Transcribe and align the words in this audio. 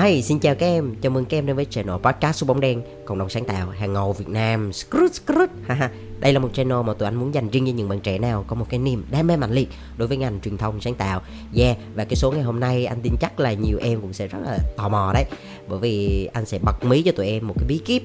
Hi, 0.00 0.22
xin 0.22 0.38
chào 0.38 0.54
các 0.54 0.66
em, 0.66 0.94
chào 1.00 1.10
mừng 1.10 1.24
các 1.24 1.38
em 1.38 1.46
đến 1.46 1.56
với 1.56 1.64
channel 1.64 1.96
podcast 1.96 2.36
số 2.36 2.46
bóng 2.46 2.60
đen 2.60 2.82
Cộng 3.04 3.18
đồng 3.18 3.28
sáng 3.28 3.44
tạo 3.44 3.70
hàng 3.70 3.92
ngầu 3.92 4.12
Việt 4.12 4.28
Nam 4.28 4.72
Skrut, 4.72 5.14
skrut. 5.14 5.50
Đây 6.20 6.32
là 6.32 6.38
một 6.38 6.50
channel 6.54 6.82
mà 6.84 6.94
tụi 6.94 7.06
anh 7.06 7.14
muốn 7.14 7.34
dành 7.34 7.50
riêng 7.50 7.66
cho 7.66 7.72
những 7.72 7.88
bạn 7.88 8.00
trẻ 8.00 8.18
nào 8.18 8.44
có 8.46 8.56
một 8.56 8.66
cái 8.68 8.78
niềm 8.78 9.04
đam 9.10 9.26
mê 9.26 9.36
mạnh 9.36 9.52
liệt 9.52 9.68
đối 9.96 10.08
với 10.08 10.16
ngành 10.16 10.40
truyền 10.40 10.56
thông 10.56 10.80
sáng 10.80 10.94
tạo 10.94 11.22
Yeah, 11.54 11.76
và 11.94 12.04
cái 12.04 12.16
số 12.16 12.30
ngày 12.32 12.42
hôm 12.42 12.60
nay 12.60 12.86
anh 12.86 13.00
tin 13.02 13.12
chắc 13.20 13.40
là 13.40 13.52
nhiều 13.52 13.78
em 13.80 14.00
cũng 14.00 14.12
sẽ 14.12 14.26
rất 14.26 14.38
là 14.44 14.58
tò 14.76 14.88
mò 14.88 15.10
đấy 15.14 15.24
Bởi 15.68 15.78
vì 15.78 16.26
anh 16.32 16.46
sẽ 16.46 16.58
bật 16.58 16.84
mí 16.84 17.02
cho 17.02 17.12
tụi 17.12 17.26
em 17.26 17.46
một 17.46 17.54
cái 17.58 17.66
bí 17.68 17.78
kíp 17.78 18.02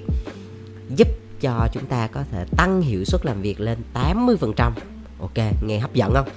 Giúp 0.95 1.07
cho 1.41 1.67
chúng 1.73 1.85
ta 1.85 2.07
có 2.07 2.23
thể 2.31 2.45
tăng 2.57 2.81
hiệu 2.81 3.05
suất 3.05 3.25
làm 3.25 3.41
việc 3.41 3.59
lên 3.59 3.77
80% 3.93 4.71
Ok, 5.19 5.37
nghe 5.61 5.79
hấp 5.79 5.93
dẫn 5.93 6.13
không? 6.13 6.27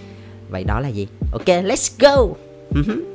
Vậy 0.49 0.65
đó 0.65 0.81
là 0.81 0.89
gì? 0.89 1.07
Ok, 1.33 1.47
let's 1.47 1.97
go! 1.99 2.35
Ừ 2.75 3.11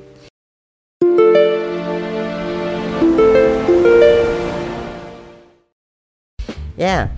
Yeah. 6.78 7.10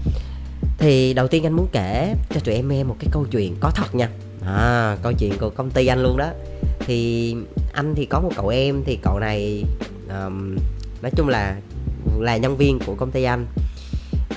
Thì 0.77 1.13
đầu 1.13 1.27
tiên 1.27 1.45
anh 1.45 1.53
muốn 1.53 1.67
kể 1.71 2.15
cho 2.29 2.39
tụi 2.39 2.55
em 2.55 2.67
nghe 2.67 2.83
một 2.83 2.95
cái 2.99 3.09
câu 3.11 3.25
chuyện 3.31 3.55
có 3.59 3.71
thật 3.75 3.95
nha. 3.95 4.09
À, 4.45 4.97
câu 5.03 5.13
chuyện 5.13 5.33
của 5.39 5.49
công 5.49 5.71
ty 5.71 5.87
anh 5.87 6.03
luôn 6.03 6.17
đó. 6.17 6.29
Thì 6.79 7.35
anh 7.73 7.95
thì 7.95 8.05
có 8.05 8.19
một 8.19 8.31
cậu 8.35 8.47
em 8.47 8.83
thì 8.85 8.99
cậu 9.03 9.19
này 9.19 9.63
um, 10.09 10.57
nói 11.01 11.11
chung 11.15 11.27
là 11.27 11.55
là 12.19 12.37
nhân 12.37 12.57
viên 12.57 12.79
của 12.85 12.95
công 12.95 13.11
ty 13.11 13.23
anh. 13.23 13.45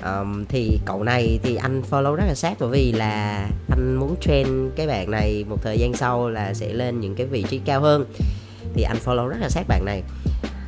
Um, 0.04 0.44
thì 0.48 0.78
cậu 0.84 1.02
này 1.02 1.38
thì 1.42 1.56
anh 1.56 1.82
follow 1.90 2.14
rất 2.14 2.24
là 2.26 2.34
sát 2.34 2.56
bởi 2.60 2.70
vì 2.70 2.92
là 2.92 3.46
anh 3.70 3.96
muốn 3.96 4.16
train 4.20 4.70
cái 4.76 4.86
bạn 4.86 5.10
này 5.10 5.44
một 5.48 5.56
thời 5.62 5.78
gian 5.78 5.94
sau 5.94 6.30
là 6.30 6.54
sẽ 6.54 6.72
lên 6.72 7.00
những 7.00 7.14
cái 7.14 7.26
vị 7.26 7.44
trí 7.48 7.58
cao 7.58 7.80
hơn 7.80 8.04
thì 8.74 8.82
anh 8.82 8.96
follow 9.04 9.28
rất 9.28 9.36
là 9.40 9.48
sát 9.48 9.68
bạn 9.68 9.84
này 9.84 10.02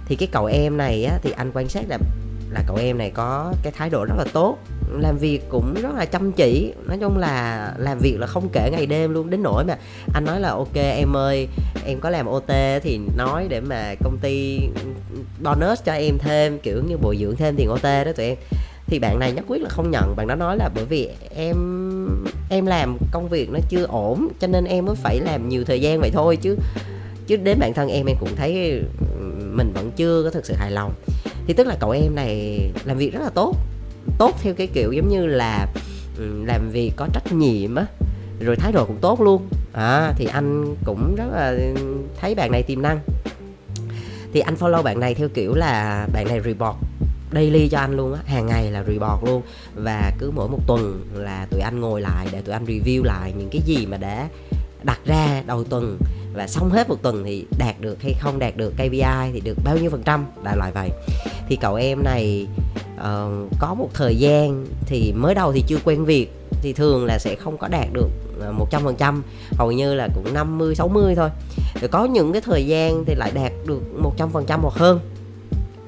thì 0.07 0.17
cái 0.17 0.29
cậu 0.33 0.47
em 0.47 0.77
này 0.77 1.05
á, 1.05 1.19
thì 1.23 1.31
anh 1.31 1.51
quan 1.55 1.69
sát 1.69 1.85
là 1.89 1.99
là 2.53 2.63
cậu 2.67 2.77
em 2.77 2.99
này 2.99 3.11
có 3.11 3.53
cái 3.63 3.73
thái 3.77 3.91
độ 3.91 4.05
rất 4.05 4.15
là 4.19 4.25
tốt, 4.33 4.59
làm 4.99 5.19
việc 5.19 5.41
cũng 5.49 5.75
rất 5.83 5.95
là 5.95 6.05
chăm 6.05 6.33
chỉ. 6.33 6.73
Nói 6.87 6.99
chung 7.01 7.19
là 7.19 7.75
làm 7.79 7.99
việc 7.99 8.17
là 8.21 8.27
không 8.27 8.49
kể 8.53 8.71
ngày 8.73 8.87
đêm 8.87 9.13
luôn, 9.13 9.31
đến 9.31 9.43
nỗi 9.43 9.65
mà 9.65 9.77
anh 10.15 10.25
nói 10.25 10.41
là, 10.41 10.49
ok, 10.49 10.75
em 10.75 11.17
ơi, 11.17 11.49
em 11.85 12.01
có 12.01 12.11
làm 12.11 12.27
ot 12.27 12.45
thì 12.83 13.01
nói 13.17 13.47
để 13.49 13.61
mà 13.61 13.95
công 14.05 14.19
ty 14.19 14.59
bonus 15.43 15.85
cho 15.85 15.93
em 15.93 16.19
thêm, 16.19 16.59
kiểu 16.59 16.83
như 16.89 16.97
bồi 16.97 17.17
dưỡng 17.17 17.37
thêm 17.37 17.57
tiền 17.57 17.69
ot 17.69 17.83
đó 17.83 18.13
tụi 18.17 18.27
em. 18.27 18.37
Thì 18.87 18.99
bạn 18.99 19.19
này 19.19 19.33
nhất 19.33 19.45
quyết 19.49 19.63
là 19.63 19.69
không 19.69 19.91
nhận. 19.91 20.17
Bạn 20.17 20.27
đó 20.27 20.35
nói 20.35 20.57
là, 20.57 20.71
bởi 20.75 20.85
vì 20.85 21.09
em 21.37 21.57
em 22.51 22.67
làm 22.67 22.99
công 23.13 23.29
việc 23.29 23.51
nó 23.51 23.59
chưa 23.69 23.85
ổn, 23.85 24.29
cho 24.41 24.47
nên 24.47 24.65
em 24.65 24.85
mới 24.85 24.95
phải 24.95 25.21
làm 25.21 25.49
nhiều 25.49 25.65
thời 25.65 25.81
gian 25.81 26.01
vậy 26.01 26.11
thôi. 26.13 26.37
Chứ 26.37 26.57
chứ 27.27 27.37
đến 27.37 27.59
bản 27.59 27.75
thân 27.75 27.89
em 27.89 28.07
em 28.07 28.17
cũng 28.21 28.37
thấy 28.37 28.83
mình 29.53 29.73
vẫn 29.75 29.91
chưa 29.97 30.23
có 30.25 30.31
thực 30.31 30.47
sự 30.47 30.55
hài 30.55 30.71
lòng 30.71 30.93
thì 31.47 31.55
tức 31.55 31.67
là 31.67 31.77
cậu 31.81 31.91
em 31.91 32.15
này 32.15 32.61
làm 32.85 32.97
việc 32.99 33.13
rất 33.13 33.21
là 33.23 33.31
tốt 33.31 33.57
tốt 34.19 34.35
theo 34.43 34.55
cái 34.55 34.67
kiểu 34.67 34.93
giống 34.93 35.09
như 35.09 35.27
là 35.27 35.67
làm 36.47 36.71
việc 36.71 36.93
có 36.97 37.09
trách 37.13 37.33
nhiệm 37.33 37.75
á, 37.75 37.87
rồi 38.41 38.57
thái 38.57 38.73
độ 38.73 38.85
cũng 38.85 38.99
tốt 39.01 39.21
luôn. 39.21 39.49
À 39.73 40.13
thì 40.17 40.25
anh 40.25 40.77
cũng 40.85 41.15
rất 41.15 41.25
là 41.33 41.55
thấy 42.21 42.35
bạn 42.35 42.53
này 42.53 42.63
tiềm 42.63 42.83
năng. 42.83 43.01
Thì 44.33 44.41
anh 44.41 44.55
follow 44.55 44.83
bạn 44.83 45.01
này 45.01 45.15
theo 45.15 45.29
kiểu 45.29 45.55
là 45.55 46.07
bạn 46.13 46.29
này 46.29 46.41
report 46.41 46.77
daily 47.33 47.69
cho 47.69 47.79
anh 47.79 47.97
luôn 47.97 48.15
á, 48.15 48.21
hàng 48.27 48.47
ngày 48.47 48.71
là 48.71 48.85
report 48.85 49.25
luôn. 49.25 49.43
Và 49.75 50.13
cứ 50.19 50.31
mỗi 50.31 50.49
một 50.49 50.61
tuần 50.67 51.03
là 51.15 51.47
tụi 51.51 51.61
anh 51.61 51.81
ngồi 51.81 52.01
lại 52.01 52.27
để 52.33 52.43
tụi 52.43 52.53
anh 52.53 52.65
review 52.65 53.05
lại 53.05 53.33
những 53.39 53.49
cái 53.53 53.63
gì 53.65 53.87
mà 53.87 53.97
đã 53.97 54.29
đặt 54.85 55.01
ra 55.07 55.43
đầu 55.47 55.65
tuần 55.65 55.99
và 56.35 56.47
xong 56.47 56.71
hết 56.71 56.89
một 56.89 57.03
tuần 57.03 57.25
thì 57.25 57.45
đạt 57.59 57.81
được 57.81 58.03
hay 58.03 58.15
không 58.21 58.39
đạt 58.39 58.57
được 58.57 58.73
KPI 58.75 59.31
thì 59.33 59.41
được 59.45 59.59
bao 59.65 59.79
nhiêu 59.79 59.91
phần 59.91 60.03
trăm 60.03 60.27
đại 60.43 60.57
loại 60.57 60.73
vậy. 60.73 60.91
Thì 61.49 61.57
cậu 61.57 61.75
em 61.75 62.05
này 62.05 62.47
uh, 62.95 63.51
có 63.59 63.75
một 63.75 63.89
thời 63.95 64.17
gian 64.17 64.67
thì 64.87 65.13
mới 65.17 65.35
đầu 65.35 65.53
thì 65.53 65.65
chưa 65.67 65.79
quen 65.85 66.05
việc 66.05 66.33
thì 66.63 66.73
thường 66.73 67.05
là 67.05 67.19
sẽ 67.19 67.35
không 67.35 67.59
có 67.59 67.69
đạt 67.69 67.87
được 67.93 68.09
ờ, 68.41 68.53
một 68.53 68.71
trăm 68.71 68.83
phần 68.85 68.97
trăm 68.97 69.23
hầu 69.53 69.73
như 69.73 69.95
là 69.95 70.09
cũng 70.15 70.35
50 70.35 70.75
60 70.75 71.15
thôi. 71.15 71.31
Rồi 71.81 71.89
có 71.89 72.05
những 72.05 72.33
cái 72.33 72.43
thời 72.43 72.67
gian 72.67 73.05
thì 73.07 73.15
lại 73.15 73.33
đạt 73.35 73.53
được 73.67 73.83
một 73.99 74.13
trăm 74.17 74.31
phần 74.31 74.45
trăm 74.47 74.61
hoặc 74.63 74.75
hơn. 74.75 75.01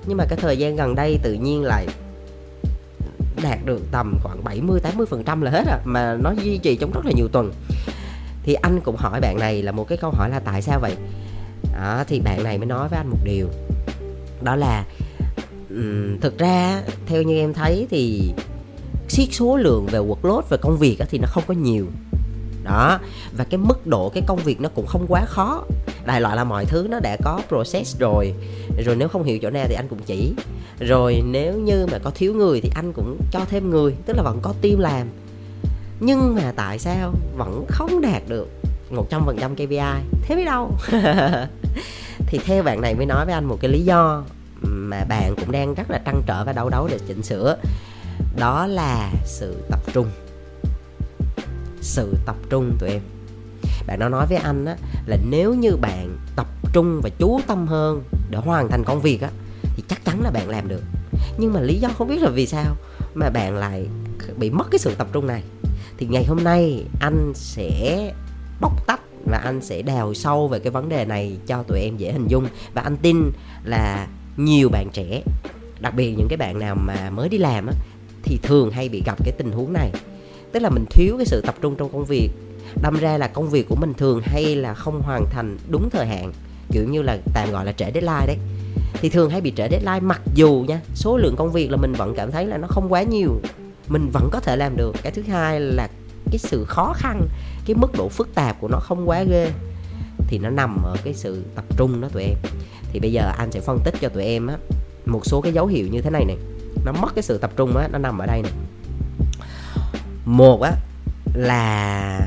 Nhưng 0.07 0.17
mà 0.17 0.25
cái 0.29 0.39
thời 0.43 0.57
gian 0.57 0.77
gần 0.77 0.95
đây 0.95 1.19
tự 1.23 1.33
nhiên 1.33 1.63
lại 1.63 1.87
đạt 3.43 3.59
được 3.65 3.81
tầm 3.91 4.15
khoảng 4.23 4.45
70 4.45 4.81
80 4.81 5.07
phần 5.07 5.25
trăm 5.25 5.41
là 5.41 5.51
hết 5.51 5.65
à 5.67 5.79
mà 5.85 6.17
nó 6.23 6.33
duy 6.43 6.59
trì 6.59 6.77
trong 6.77 6.91
rất 6.91 7.05
là 7.05 7.13
nhiều 7.17 7.29
tuần 7.29 7.53
thì 8.44 8.55
anh 8.55 8.81
cũng 8.81 8.97
hỏi 8.97 9.21
bạn 9.21 9.38
này 9.38 9.62
là 9.62 9.72
một 9.72 9.88
cái 9.88 9.99
câu 9.99 10.10
hỏi 10.10 10.31
là 10.31 10.41
tại 10.41 10.62
sao 10.62 10.81
vậy? 10.81 10.97
Đó, 11.75 12.05
thì 12.09 12.21
bạn 12.21 12.43
này 12.43 12.59
mới 12.59 12.66
nói 12.66 12.88
với 12.88 12.97
anh 12.97 13.10
một 13.10 13.19
điều. 13.25 13.49
Đó 14.43 14.56
là 14.56 14.84
um, 15.71 16.21
thực 16.21 16.38
ra 16.38 16.82
theo 17.06 17.22
như 17.22 17.38
em 17.38 17.55
thấy 17.55 17.87
thì 17.91 18.32
siết 19.09 19.28
số 19.32 19.56
lượng 19.56 19.87
về 19.87 19.99
workload 19.99 20.43
về 20.49 20.56
công 20.56 20.77
việc 20.77 20.99
thì 21.10 21.19
nó 21.19 21.27
không 21.31 21.44
có 21.47 21.55
nhiều. 21.55 21.87
Đó 22.65 22.99
và 23.37 23.44
cái 23.44 23.59
mức 23.59 23.87
độ 23.87 24.09
cái 24.09 24.22
công 24.27 24.38
việc 24.38 24.61
nó 24.61 24.69
cũng 24.75 24.87
không 24.87 25.06
quá 25.09 25.25
khó. 25.25 25.65
Đại 26.05 26.21
loại 26.21 26.37
là 26.37 26.44
mọi 26.44 26.65
thứ 26.65 26.87
nó 26.91 27.00
đã 27.00 27.16
có 27.25 27.41
process 27.49 27.99
rồi. 27.99 28.34
Rồi 28.84 28.97
nếu 28.97 29.09
không 29.09 29.22
hiểu 29.22 29.38
chỗ 29.43 29.50
nào 29.50 29.66
thì 29.69 29.75
anh 29.75 29.88
cũng 29.88 30.00
chỉ. 30.06 30.34
Rồi 30.81 31.22
nếu 31.26 31.59
như 31.59 31.87
mà 31.93 31.99
có 31.99 32.11
thiếu 32.15 32.34
người 32.34 32.61
thì 32.61 32.71
anh 32.75 32.93
cũng 32.93 33.19
cho 33.31 33.41
thêm 33.50 33.71
người 33.71 33.94
tức 34.06 34.16
là 34.16 34.22
vẫn 34.22 34.38
có 34.43 34.55
team 34.62 34.78
làm 34.78 35.06
nhưng 36.05 36.35
mà 36.35 36.53
tại 36.57 36.79
sao 36.79 37.15
vẫn 37.37 37.65
không 37.69 38.01
đạt 38.01 38.23
được 38.29 38.49
100% 38.91 39.55
KPI 39.55 40.05
thế 40.23 40.37
biết 40.37 40.45
đâu. 40.45 40.71
Thì 42.27 42.39
theo 42.45 42.63
bạn 42.63 42.81
này 42.81 42.95
mới 42.95 43.07
nói 43.07 43.25
với 43.25 43.35
anh 43.35 43.45
một 43.45 43.59
cái 43.61 43.71
lý 43.71 43.85
do 43.85 44.25
mà 44.63 45.05
bạn 45.09 45.35
cũng 45.37 45.53
đang 45.53 45.75
rất 45.75 45.91
là 45.91 46.01
trăn 46.05 46.23
trở 46.27 46.45
và 46.45 46.53
đấu 46.53 46.69
đấu 46.69 46.89
để 46.91 46.99
chỉnh 47.09 47.23
sửa. 47.23 47.57
Đó 48.37 48.67
là 48.67 49.13
sự 49.25 49.57
tập 49.71 49.81
trung. 49.93 50.07
Sự 51.81 52.15
tập 52.27 52.37
trung 52.51 52.77
tụi 52.79 52.91
em. 52.91 53.01
Bạn 53.87 53.99
nó 53.99 54.09
nói 54.09 54.27
với 54.27 54.39
anh 54.39 54.65
á 54.65 54.77
là 55.07 55.17
nếu 55.31 55.55
như 55.55 55.77
bạn 55.77 56.19
tập 56.37 56.47
trung 56.73 57.01
và 57.03 57.11
chú 57.19 57.41
tâm 57.47 57.67
hơn 57.67 58.03
để 58.31 58.39
hoàn 58.39 58.69
thành 58.69 58.85
công 58.85 59.01
việc 59.01 59.21
á, 59.23 59.29
thì 59.77 59.83
chắc 59.89 60.05
chắn 60.05 60.23
là 60.23 60.31
bạn 60.31 60.49
làm 60.49 60.69
được. 60.69 60.83
Nhưng 61.39 61.53
mà 61.53 61.61
lý 61.61 61.79
do 61.81 61.89
không 61.99 62.09
biết 62.09 62.23
là 62.23 62.31
vì 62.31 62.47
sao 62.47 62.77
mà 63.15 63.31
bạn 63.31 63.57
lại 63.57 63.87
bị 64.37 64.51
mất 64.51 64.65
cái 64.71 64.79
sự 64.79 64.95
tập 64.95 65.09
trung 65.13 65.27
này 65.27 65.43
thì 65.99 66.06
ngày 66.06 66.25
hôm 66.25 66.45
nay 66.45 66.84
anh 67.00 67.33
sẽ 67.34 68.12
bóc 68.61 68.87
tách 68.87 69.00
và 69.31 69.39
anh 69.39 69.61
sẽ 69.62 69.83
đào 69.83 70.15
sâu 70.15 70.49
về 70.49 70.59
cái 70.59 70.71
vấn 70.71 70.89
đề 70.89 71.05
này 71.05 71.37
cho 71.47 71.62
tụi 71.62 71.81
em 71.81 71.97
dễ 71.97 72.12
hình 72.12 72.27
dung. 72.28 72.47
Và 72.75 72.83
anh 72.83 72.97
tin 72.97 73.31
là 73.65 74.06
nhiều 74.37 74.69
bạn 74.69 74.91
trẻ, 74.93 75.23
đặc 75.81 75.94
biệt 75.94 76.15
những 76.19 76.28
cái 76.28 76.37
bạn 76.37 76.59
nào 76.59 76.75
mà 76.75 77.11
mới 77.11 77.28
đi 77.28 77.39
làm 77.39 77.67
á, 77.67 77.73
thì 78.23 78.39
thường 78.43 78.71
hay 78.71 78.89
bị 78.89 79.03
gặp 79.06 79.25
cái 79.25 79.33
tình 79.39 79.53
huống 79.53 79.73
này. 79.73 79.91
Tức 80.53 80.61
là 80.61 80.71
mình 80.71 80.84
thiếu 80.91 81.15
cái 81.17 81.27
sự 81.27 81.41
tập 81.41 81.55
trung 81.61 81.77
trong 81.77 81.93
công 81.93 82.05
việc. 82.05 82.31
Đâm 82.83 82.97
ra 83.00 83.19
là 83.19 83.28
công 83.28 83.50
việc 83.50 83.69
của 83.69 83.77
mình 83.77 83.94
thường 83.94 84.21
hay 84.25 84.56
là 84.56 84.75
không 84.75 85.03
hoàn 85.03 85.25
thành 85.31 85.59
đúng 85.71 85.91
thời 85.91 86.06
hạn, 86.06 86.33
kiểu 86.73 86.84
như 86.89 87.03
là 87.03 87.19
tạm 87.34 87.50
gọi 87.50 87.65
là 87.65 87.73
trễ 87.73 87.84
deadline 87.94 88.27
đấy. 88.27 88.39
Thì 88.93 89.09
thường 89.09 89.31
hay 89.31 89.41
bị 89.41 89.53
trễ 89.56 89.69
deadline 89.71 90.00
mặc 90.00 90.21
dù 90.34 90.65
nha, 90.69 90.81
số 90.94 91.17
lượng 91.17 91.34
công 91.37 91.53
việc 91.53 91.71
là 91.71 91.77
mình 91.77 91.93
vẫn 91.93 92.15
cảm 92.17 92.31
thấy 92.31 92.47
là 92.47 92.56
nó 92.56 92.69
không 92.69 92.93
quá 92.93 93.03
nhiều 93.03 93.41
mình 93.89 94.11
vẫn 94.11 94.28
có 94.33 94.41
thể 94.41 94.56
làm 94.56 94.77
được. 94.77 94.97
Cái 95.03 95.12
thứ 95.12 95.22
hai 95.22 95.61
là 95.61 95.89
cái 96.31 96.39
sự 96.39 96.65
khó 96.65 96.93
khăn, 96.97 97.28
cái 97.67 97.77
mức 97.77 97.93
độ 97.99 98.09
phức 98.09 98.34
tạp 98.34 98.61
của 98.61 98.69
nó 98.69 98.78
không 98.78 99.09
quá 99.09 99.22
ghê, 99.22 99.50
thì 100.28 100.39
nó 100.39 100.50
nằm 100.50 100.83
ở 100.84 100.97
cái 101.05 101.15
sự 101.15 101.45
tập 101.55 101.65
trung 101.77 102.00
đó 102.00 102.09
tụi 102.12 102.23
em. 102.23 102.37
Thì 102.93 103.00
bây 103.00 103.12
giờ 103.12 103.33
anh 103.39 103.53
sẽ 103.53 103.61
phân 103.61 103.78
tích 103.84 103.94
cho 104.00 104.09
tụi 104.09 104.25
em 104.25 104.47
á, 104.47 104.56
một 105.06 105.27
số 105.27 105.41
cái 105.41 105.53
dấu 105.53 105.67
hiệu 105.67 105.89
như 105.91 106.00
thế 106.00 106.11
này 106.11 106.25
này 106.25 106.37
nó 106.84 106.93
mất 106.93 107.15
cái 107.15 107.23
sự 107.23 107.39
tập 107.39 107.50
trung 107.56 107.77
á, 107.77 107.89
nó 107.93 107.99
nằm 107.99 108.19
ở 108.19 108.27
đây 108.27 108.43
này 108.43 108.53
một 110.25 110.62
á, 110.62 110.73
là 111.34 112.21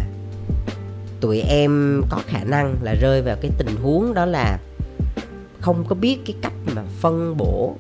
tụi 1.22 1.42
em 1.42 2.02
có 2.10 2.22
khả 2.28 2.44
năng 2.44 2.76
là 2.82 2.94
rơi 2.94 3.22
vào 3.22 3.36
cái 3.42 3.52
tình 3.58 3.76
huống 3.84 4.14
đó 4.14 4.26
là 4.26 4.60
không 5.62 5.86
có 5.88 5.96
biết 5.96 6.20
cái 6.26 6.36
cách 6.42 6.54
mà 6.76 6.84
phân 7.00 7.38
bổ 7.38 7.76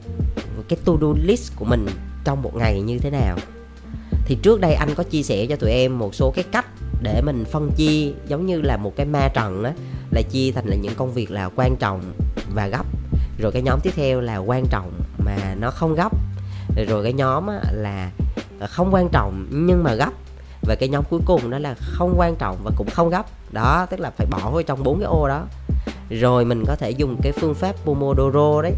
cái 0.67 0.79
to 0.85 0.93
do 1.01 1.07
list 1.23 1.55
của 1.55 1.65
mình 1.65 1.87
trong 2.23 2.41
một 2.41 2.55
ngày 2.55 2.81
như 2.81 2.99
thế 2.99 3.09
nào 3.09 3.37
thì 4.27 4.37
trước 4.41 4.61
đây 4.61 4.73
anh 4.73 4.95
có 4.95 5.03
chia 5.03 5.23
sẻ 5.23 5.45
cho 5.45 5.55
tụi 5.55 5.71
em 5.71 5.99
một 5.99 6.15
số 6.15 6.31
cái 6.35 6.43
cách 6.51 6.65
để 7.01 7.21
mình 7.21 7.45
phân 7.51 7.71
chia 7.75 8.11
giống 8.27 8.45
như 8.45 8.61
là 8.61 8.77
một 8.77 8.93
cái 8.95 9.05
ma 9.05 9.27
trận 9.33 9.63
á 9.63 9.73
là 10.11 10.21
chia 10.21 10.51
thành 10.51 10.67
là 10.67 10.75
những 10.75 10.95
công 10.95 11.13
việc 11.13 11.31
là 11.31 11.49
quan 11.55 11.75
trọng 11.79 12.13
và 12.55 12.67
gấp. 12.67 12.85
Rồi 13.39 13.51
cái 13.51 13.61
nhóm 13.61 13.79
tiếp 13.83 13.91
theo 13.95 14.21
là 14.21 14.37
quan 14.37 14.65
trọng 14.69 14.91
mà 15.25 15.55
nó 15.59 15.71
không 15.71 15.95
gấp. 15.95 16.11
Rồi 16.87 17.03
cái 17.03 17.13
nhóm 17.13 17.47
á, 17.47 17.59
là 17.71 18.11
ờ, 18.59 18.67
không 18.67 18.93
quan 18.93 19.09
trọng 19.09 19.47
nhưng 19.51 19.83
mà 19.83 19.93
gấp. 19.93 20.11
Và 20.61 20.75
cái 20.75 20.89
nhóm 20.89 21.03
cuối 21.09 21.19
cùng 21.25 21.49
đó 21.49 21.59
là 21.59 21.75
không 21.79 22.13
quan 22.17 22.35
trọng 22.35 22.57
và 22.63 22.71
cũng 22.75 22.89
không 22.89 23.09
gấp. 23.09 23.25
Đó 23.51 23.85
tức 23.89 23.99
là 23.99 24.11
phải 24.17 24.27
bỏ 24.27 24.51
vô 24.51 24.61
trong 24.61 24.83
bốn 24.83 24.99
cái 24.99 25.07
ô 25.07 25.27
đó. 25.27 25.45
Rồi 26.09 26.45
mình 26.45 26.63
có 26.67 26.75
thể 26.75 26.91
dùng 26.91 27.17
cái 27.23 27.31
phương 27.31 27.55
pháp 27.55 27.75
Pomodoro 27.85 28.61
đấy 28.61 28.73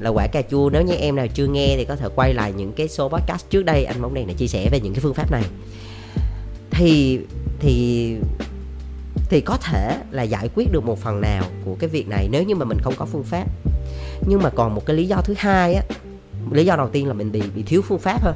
là 0.00 0.10
quả 0.10 0.26
cà 0.26 0.42
chua. 0.50 0.70
Nếu 0.70 0.82
như 0.82 0.94
em 0.94 1.16
nào 1.16 1.26
chưa 1.34 1.46
nghe 1.46 1.74
thì 1.76 1.84
có 1.84 1.96
thể 1.96 2.08
quay 2.14 2.34
lại 2.34 2.52
những 2.52 2.72
cái 2.72 2.88
số 2.88 3.08
podcast 3.08 3.50
trước 3.50 3.62
đây. 3.62 3.84
Anh 3.84 4.02
bóng 4.02 4.14
đèn 4.14 4.26
đã 4.26 4.32
chia 4.32 4.46
sẻ 4.46 4.68
về 4.72 4.80
những 4.80 4.94
cái 4.94 5.00
phương 5.00 5.14
pháp 5.14 5.30
này. 5.30 5.42
Thì 6.70 7.18
thì 7.60 8.16
thì 9.28 9.40
có 9.40 9.56
thể 9.56 9.96
là 10.10 10.22
giải 10.22 10.48
quyết 10.54 10.72
được 10.72 10.84
một 10.84 10.98
phần 10.98 11.20
nào 11.20 11.44
của 11.64 11.76
cái 11.78 11.88
việc 11.90 12.08
này 12.08 12.28
nếu 12.30 12.42
như 12.42 12.54
mà 12.54 12.64
mình 12.64 12.78
không 12.82 12.94
có 12.96 13.06
phương 13.06 13.24
pháp. 13.24 13.48
Nhưng 14.26 14.42
mà 14.42 14.50
còn 14.50 14.74
một 14.74 14.86
cái 14.86 14.96
lý 14.96 15.06
do 15.06 15.22
thứ 15.24 15.34
hai 15.38 15.74
á 15.74 15.82
lý 16.52 16.64
do 16.64 16.76
đầu 16.76 16.88
tiên 16.88 17.06
là 17.06 17.12
mình 17.12 17.32
bị 17.32 17.42
bị 17.54 17.62
thiếu 17.62 17.82
phương 17.82 17.98
pháp 17.98 18.22
thôi. 18.22 18.32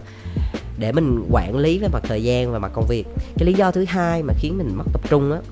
Để 0.78 0.93
mình 0.93 1.26
quản 1.31 1.56
lý 1.56 1.78
về 1.78 1.88
mặt 1.93 2.02
thời 2.08 2.22
gian 2.22 2.52
và 2.52 2.58
mặt 2.58 2.70
công 2.75 2.87
việc. 2.88 3.05
Cái 3.38 3.46
lý 3.46 3.52
do 3.52 3.70
thứ 3.70 3.84
hai 3.84 4.22
mà 4.22 4.34
khiến 4.38 4.58
mình 4.58 4.76
mất 4.76 4.84
tập 4.93 5.00
trung 5.10 5.32
á 5.32 5.38
đó, 5.38 5.44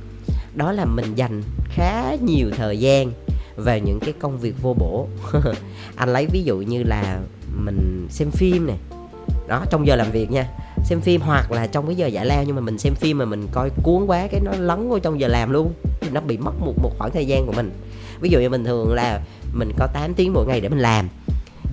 đó 0.55 0.73
là 0.73 0.85
mình 0.85 1.15
dành 1.15 1.43
khá 1.65 2.15
nhiều 2.15 2.51
thời 2.57 2.79
gian 2.79 3.13
về 3.57 3.81
những 3.81 4.01
cái 4.01 4.15
công 4.21 4.39
việc 4.39 4.55
vô 4.63 4.75
bổ. 4.79 5.09
Anh 5.97 6.09
lấy 6.09 6.27
ví 6.27 6.43
dụ 6.43 6.57
như 6.57 6.83
là 6.83 7.21
mình 7.57 8.07
xem 8.11 8.31
phim 8.31 8.67
này 8.67 8.77
đó, 9.49 9.65
trong 9.71 9.87
giờ 9.87 9.97
làm 9.97 10.11
việc 10.11 10.31
nha. 10.31 10.49
Xem 10.85 11.01
phim 11.01 11.21
hoặc 11.21 11.53
là 11.53 11.67
trong 11.67 11.87
cái 11.87 11.97
giờ 11.97 12.07
giải 12.07 12.27
lao, 12.27 12.45
nhưng 12.47 12.57
mà 12.57 12.63
mình 12.63 12.79
xem 12.79 12.95
phim 12.95 13.19
mà 13.19 13.25
mình 13.25 13.49
coi 13.53 13.71
cuốn 13.83 14.07
quá, 14.07 14.27
cái 14.31 14.41
nó 14.45 14.53
lấn 14.59 14.89
vô 14.89 14.99
trong 14.99 15.21
giờ 15.21 15.29
làm 15.29 15.51
luôn. 15.51 15.73
Nó 16.13 16.21
bị 16.21 16.37
mất 16.37 16.53
một 16.61 16.75
một 16.83 16.91
khoảng 16.99 17.11
thời 17.11 17.27
gian 17.27 17.47
của 17.47 17.53
mình. 17.53 17.71
Ví 18.21 18.31
dụ 18.31 18.41
như 18.41 18.49
bình 18.49 18.65
thường 18.65 18.95
là 18.95 19.21
mình 19.53 19.73
có 19.79 19.87
8 19.93 20.15
tiếng 20.15 20.33
mỗi 20.33 20.47
ngày 20.47 20.61
để 20.61 20.69
mình 20.69 20.79
làm, 20.79 21.09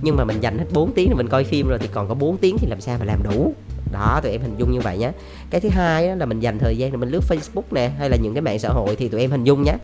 nhưng 0.02 0.16
mà 0.16 0.24
mình 0.24 0.40
dành 0.40 0.58
hết 0.58 0.64
4 0.72 0.92
tiếng 0.92 1.08
để 1.08 1.14
mình 1.14 1.28
coi 1.28 1.44
phim 1.44 1.68
rồi 1.68 1.78
thì 1.78 1.88
còn 1.92 2.08
có 2.08 2.14
4 2.14 2.36
tiếng 2.36 2.58
thì 2.58 2.66
làm 2.70 2.80
sao 2.80 2.96
mà 2.98 3.04
làm 3.04 3.22
đủ? 3.22 3.54
Đó, 3.92 4.20
tụi 4.22 4.32
em 4.32 4.40
hình 4.42 4.54
dung 4.58 4.72
như 4.72 4.80
vậy 4.80 4.98
nhé 4.98 5.12
cái 5.50 5.60
thứ 5.60 5.68
hai 5.68 6.16
là 6.16 6.26
mình 6.26 6.40
dành 6.40 6.58
thời 6.58 6.76
gian 6.76 6.90
để 6.90 6.96
mình 6.96 7.08
lướt 7.08 7.22
facebook 7.28 7.62
nè, 7.70 7.90
hay 7.98 8.10
là 8.10 8.16
những 8.16 8.34
cái 8.34 8.42
mạng 8.42 8.58
xã 8.58 8.68
hội 8.68 8.96
thì 8.96 9.08
tụi 9.08 9.20
em 9.20 9.30
hình 9.30 9.44
dung 9.44 9.62
nhé 9.62 9.74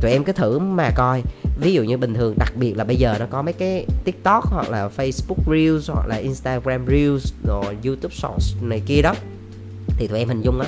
tụi 0.00 0.10
em 0.10 0.24
cứ 0.24 0.32
thử 0.32 0.58
mà 0.58 0.90
coi. 0.90 1.22
Ví 1.60 1.72
dụ 1.72 1.82
như 1.82 1.96
bình 1.96 2.14
thường, 2.14 2.34
đặc 2.38 2.52
biệt 2.56 2.76
là 2.76 2.84
bây 2.84 2.96
giờ 2.96 3.16
nó 3.20 3.26
có 3.30 3.42
mấy 3.42 3.52
cái 3.52 3.86
tiktok 4.04 4.44
hoặc 4.44 4.70
là 4.70 4.90
facebook 4.96 5.52
reels 5.52 5.90
hoặc 5.90 6.06
là 6.06 6.16
instagram 6.16 6.86
reels 6.86 7.32
rồi 7.44 7.76
youtube 7.84 8.14
shorts 8.14 8.54
này 8.62 8.82
kia 8.86 9.02
đó. 9.02 9.14
Thì 9.96 10.06
tụi 10.06 10.18
em 10.18 10.28
hình 10.28 10.42
dung 10.42 10.60
á, 10.60 10.66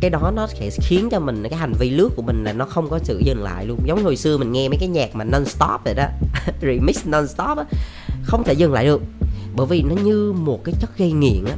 cái 0.00 0.10
đó 0.10 0.32
nó 0.36 0.46
sẽ 0.46 0.70
khiến 0.82 1.08
cho 1.10 1.20
mình, 1.20 1.42
cái 1.50 1.58
hành 1.58 1.72
vi 1.78 1.90
lướt 1.90 2.08
của 2.16 2.22
mình 2.22 2.44
là 2.44 2.52
nó 2.52 2.64
không 2.64 2.90
có 2.90 2.98
sự 2.98 3.22
dừng 3.24 3.42
lại 3.42 3.66
luôn. 3.66 3.78
Giống 3.84 4.04
hồi 4.04 4.16
xưa 4.16 4.38
mình 4.38 4.52
nghe 4.52 4.68
mấy 4.68 4.78
cái 4.80 4.88
nhạc 4.88 5.14
mà 5.14 5.24
non 5.24 5.44
stop 5.44 5.84
vậy 5.84 5.94
đó, 5.94 6.06
remix 6.62 7.06
non 7.06 7.28
stop 7.28 7.58
á, 7.58 7.64
không 8.22 8.44
thể 8.44 8.52
dừng 8.52 8.72
lại 8.72 8.84
được. 8.84 9.02
Bởi 9.56 9.66
vì 9.66 9.82
nó 9.82 9.94
như 9.94 10.32
một 10.32 10.64
cái 10.64 10.74
chất 10.80 10.98
gây 10.98 11.12
nghiện 11.12 11.44
á. 11.44 11.56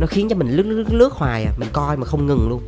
Nó 0.00 0.06
khiến 0.06 0.28
cho 0.28 0.36
mình 0.36 0.50
lướt 0.50 0.62
lướt 0.62 0.92
lướt 0.92 1.12
hoài 1.12 1.44
à 1.44 1.52
mình 1.58 1.68
coi 1.72 1.96
mà 1.96 2.06
không 2.06 2.26
ngừng 2.26 2.48
luôn 2.48 2.62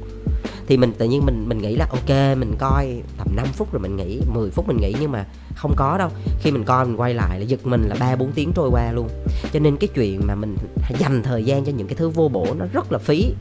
thì 0.68 0.76
mình 0.76 0.92
tự 0.98 1.06
nhiên 1.06 1.26
mình 1.26 1.48
mình 1.48 1.58
nghĩ 1.58 1.76
là 1.76 1.86
ok, 1.90 2.36
mình 2.38 2.54
coi 2.58 3.02
tầm 3.18 3.36
5 3.36 3.46
phút 3.52 3.72
rồi 3.72 3.80
mình 3.80 3.96
nghỉ 3.96 4.20
10 4.34 4.50
phút 4.50 4.68
mình 4.68 4.76
nghỉ 4.76 4.94
nhưng 5.00 5.12
mà 5.12 5.26
không 5.54 5.72
có 5.76 5.98
đâu. 5.98 6.08
Khi 6.40 6.50
mình 6.50 6.64
coi, 6.64 6.84
mình 6.86 7.00
quay 7.00 7.14
lại 7.14 7.38
là 7.38 7.44
giật 7.44 7.66
mình 7.66 7.82
là 7.88 7.96
ba 8.00 8.16
bốn 8.16 8.32
tiếng 8.32 8.52
trôi 8.52 8.68
qua 8.70 8.92
luôn. 8.92 9.08
Cho 9.52 9.60
nên 9.60 9.76
cái 9.76 9.88
chuyện 9.94 10.20
mà 10.26 10.34
mình 10.34 10.56
dành 10.98 11.22
thời 11.22 11.44
gian 11.44 11.64
cho 11.64 11.72
những 11.72 11.86
cái 11.86 11.96
thứ 11.96 12.08
vô 12.08 12.28
bổ 12.28 12.46
nó 12.58 12.66
rất 12.72 12.92
là 12.92 12.98
phí. 12.98 13.34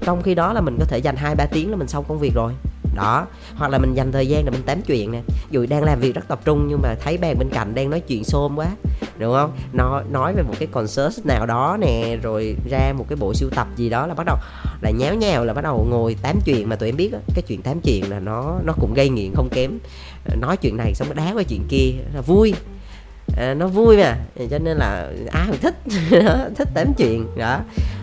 Trong 0.00 0.22
khi 0.22 0.34
đó 0.34 0.52
là 0.52 0.60
mình 0.60 0.76
có 0.78 0.84
thể 0.84 0.98
dành 0.98 1.16
hai 1.16 1.34
ba 1.34 1.46
tiếng 1.52 1.70
là 1.70 1.76
mình 1.76 1.88
xong 1.88 2.04
công 2.08 2.18
việc 2.18 2.34
rồi 2.34 2.52
đó 2.96 3.26
hoặc 3.56 3.70
là 3.70 3.78
mình 3.78 3.94
dành 3.94 4.12
thời 4.12 4.26
gian 4.26 4.44
để 4.44 4.50
mình 4.50 4.62
tám 4.62 4.82
chuyện 4.82 5.12
nè. 5.12 5.22
Dù 5.50 5.66
đang 5.66 5.84
làm 5.84 6.00
việc 6.00 6.14
rất 6.14 6.28
tập 6.28 6.40
trung 6.44 6.66
nhưng 6.68 6.82
mà 6.82 6.94
thấy 6.94 7.18
bạn 7.18 7.38
bên 7.38 7.48
cạnh 7.50 7.74
đang 7.74 7.90
nói 7.90 8.00
chuyện 8.00 8.24
xôm 8.24 8.56
quá 8.56 8.66
đúng 9.18 9.34
không? 9.34 9.52
Nói 9.72 10.04
nói 10.10 10.32
về 10.36 10.42
một 10.42 10.54
cái 10.58 10.68
concert 10.72 11.26
nào 11.26 11.46
đó 11.46 11.76
nè 11.80 12.16
rồi 12.22 12.56
ra 12.70 12.92
một 12.98 13.06
cái 13.08 13.16
bộ 13.16 13.34
sưu 13.34 13.50
tập 13.50 13.68
gì 13.76 13.90
đó 13.90 14.06
là 14.06 14.14
bắt 14.14 14.26
đầu 14.26 14.36
là 14.80 14.90
nháo 14.90 15.14
nhào 15.14 15.44
là 15.44 15.54
bắt 15.54 15.64
đầu 15.64 15.86
ngồi 15.90 16.16
tám 16.22 16.38
chuyện. 16.44 16.68
Mà 16.68 16.76
tụi 16.76 16.88
em 16.88 16.96
biết 16.96 17.12
đó, 17.12 17.18
cái 17.34 17.42
chuyện 17.46 17.62
tám 17.62 17.80
chuyện 17.80 18.10
là 18.10 18.20
nó 18.20 18.58
nó 18.64 18.72
cũng 18.80 18.94
gây 18.94 19.08
nghiện 19.08 19.34
không 19.34 19.48
kém. 19.48 19.78
Ờ, 20.24 20.36
nói 20.36 20.56
chuyện 20.56 20.76
này 20.76 20.94
xong 20.94 21.08
nó 21.08 21.14
đá 21.14 21.32
qua 21.34 21.42
chuyện 21.42 21.66
kia 21.68 21.92
là 22.14 22.20
vui. 22.20 22.54
À, 23.36 23.54
nó 23.54 23.66
vui 23.66 23.96
mà 23.96 24.16
cho 24.50 24.58
nên 24.58 24.76
là 24.76 25.10
à, 25.30 25.40
ai 25.40 25.46
cũng 25.46 25.58
thích. 25.60 25.74
Thích 26.56 26.68
tám 26.74 26.92
chuyện 26.98 27.26
đó 27.36 27.60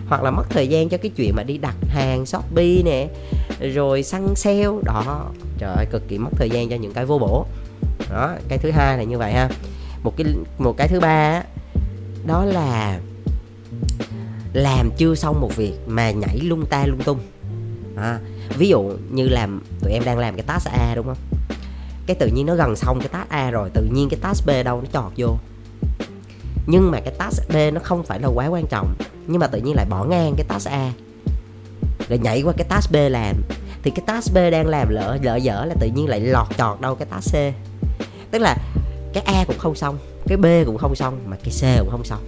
hoặc 0.08 0.22
là 0.22 0.30
mất 0.30 0.44
thời 0.50 0.68
gian 0.68 0.88
cho 0.88 0.96
cái 0.98 1.10
chuyện 1.16 1.34
mà 1.36 1.42
đi 1.42 1.58
đặt 1.58 1.76
hàng 1.88 2.26
shopee 2.26 2.82
nè 2.84 3.08
rồi 3.74 4.02
săn 4.02 4.34
sale 4.34 4.66
đó. 4.84 5.30
Trời 5.58 5.74
ơi 5.76 5.86
cực 5.90 6.08
kỳ 6.08 6.18
mất 6.18 6.30
thời 6.36 6.50
gian 6.50 6.68
cho 6.68 6.76
những 6.76 6.92
cái 6.92 7.06
vô 7.06 7.18
bổ. 7.18 7.46
Đó 8.10 8.34
cái 8.48 8.58
thứ 8.58 8.70
hai 8.70 8.98
là 8.98 9.04
như 9.04 9.18
vậy 9.18 9.32
ha. 9.32 9.48
Một 10.02 10.16
cái 10.16 10.26
một 10.58 10.74
cái 10.76 10.88
thứ 10.88 11.00
ba 11.00 11.42
đó 12.26 12.44
là 12.44 13.00
làm 14.52 14.90
chưa 14.96 15.14
xong 15.14 15.40
một 15.40 15.56
việc 15.56 15.74
mà 15.86 16.10
nhảy 16.10 16.38
lung 16.38 16.66
ta 16.66 16.86
lung 16.86 17.02
tung. 17.04 17.18
À, 17.96 18.18
ví 18.58 18.68
dụ 18.68 18.92
như 19.10 19.28
làm 19.28 19.62
tụi 19.80 19.92
em 19.92 20.04
đang 20.04 20.18
làm 20.18 20.36
cái 20.36 20.44
task 20.46 20.66
A 20.66 20.94
đúng 20.94 21.06
không? 21.06 21.18
Cái 22.06 22.16
tự 22.20 22.26
nhiên 22.26 22.46
nó 22.46 22.54
gần 22.54 22.76
xong 22.76 22.98
cái 22.98 23.08
task 23.08 23.28
A 23.28 23.50
rồi 23.50 23.70
tự 23.74 23.88
nhiên 23.92 24.08
cái 24.08 24.20
task 24.22 24.46
B 24.46 24.50
đâu 24.64 24.80
nó 24.80 24.86
chọt 24.92 25.12
vô. 25.16 25.36
Nhưng 26.66 26.90
mà 26.90 27.00
cái 27.00 27.14
task 27.18 27.48
B 27.48 27.56
nó 27.72 27.80
không 27.84 28.02
phải 28.02 28.20
là 28.20 28.28
quá 28.28 28.46
quan 28.46 28.66
trọng 28.66 28.94
nhưng 29.26 29.40
mà 29.40 29.46
tự 29.46 29.58
nhiên 29.58 29.74
lại 29.74 29.86
bỏ 29.90 30.04
ngang 30.04 30.34
cái 30.36 30.46
task 30.48 30.68
A. 30.68 30.92
Rồi 32.08 32.18
nhảy 32.18 32.42
qua 32.42 32.52
cái 32.56 32.66
task 32.68 32.92
B 32.92 32.96
làm. 33.10 33.42
Thì 33.82 33.90
cái 33.90 34.04
task 34.06 34.34
B 34.34 34.36
đang 34.36 34.66
làm 34.66 34.88
lỡ 34.88 35.18
lỡ 35.22 35.36
dở 35.36 35.64
là 35.64 35.74
tự 35.80 35.86
nhiên 35.94 36.08
lại 36.08 36.20
lọt 36.20 36.46
trọt 36.58 36.80
đâu 36.80 36.94
cái 36.94 37.06
task 37.10 37.34
C. 37.34 37.36
Tức 38.30 38.38
là 38.38 38.56
cái 39.12 39.22
A 39.26 39.44
cũng 39.44 39.58
không 39.58 39.74
xong, 39.74 39.98
cái 40.26 40.36
B 40.36 40.46
cũng 40.66 40.78
không 40.78 40.94
xong, 40.94 41.20
mà 41.26 41.36
cái 41.36 41.52
C 41.60 41.78
cũng 41.78 41.90
không 41.90 42.04
xong. 42.04 42.24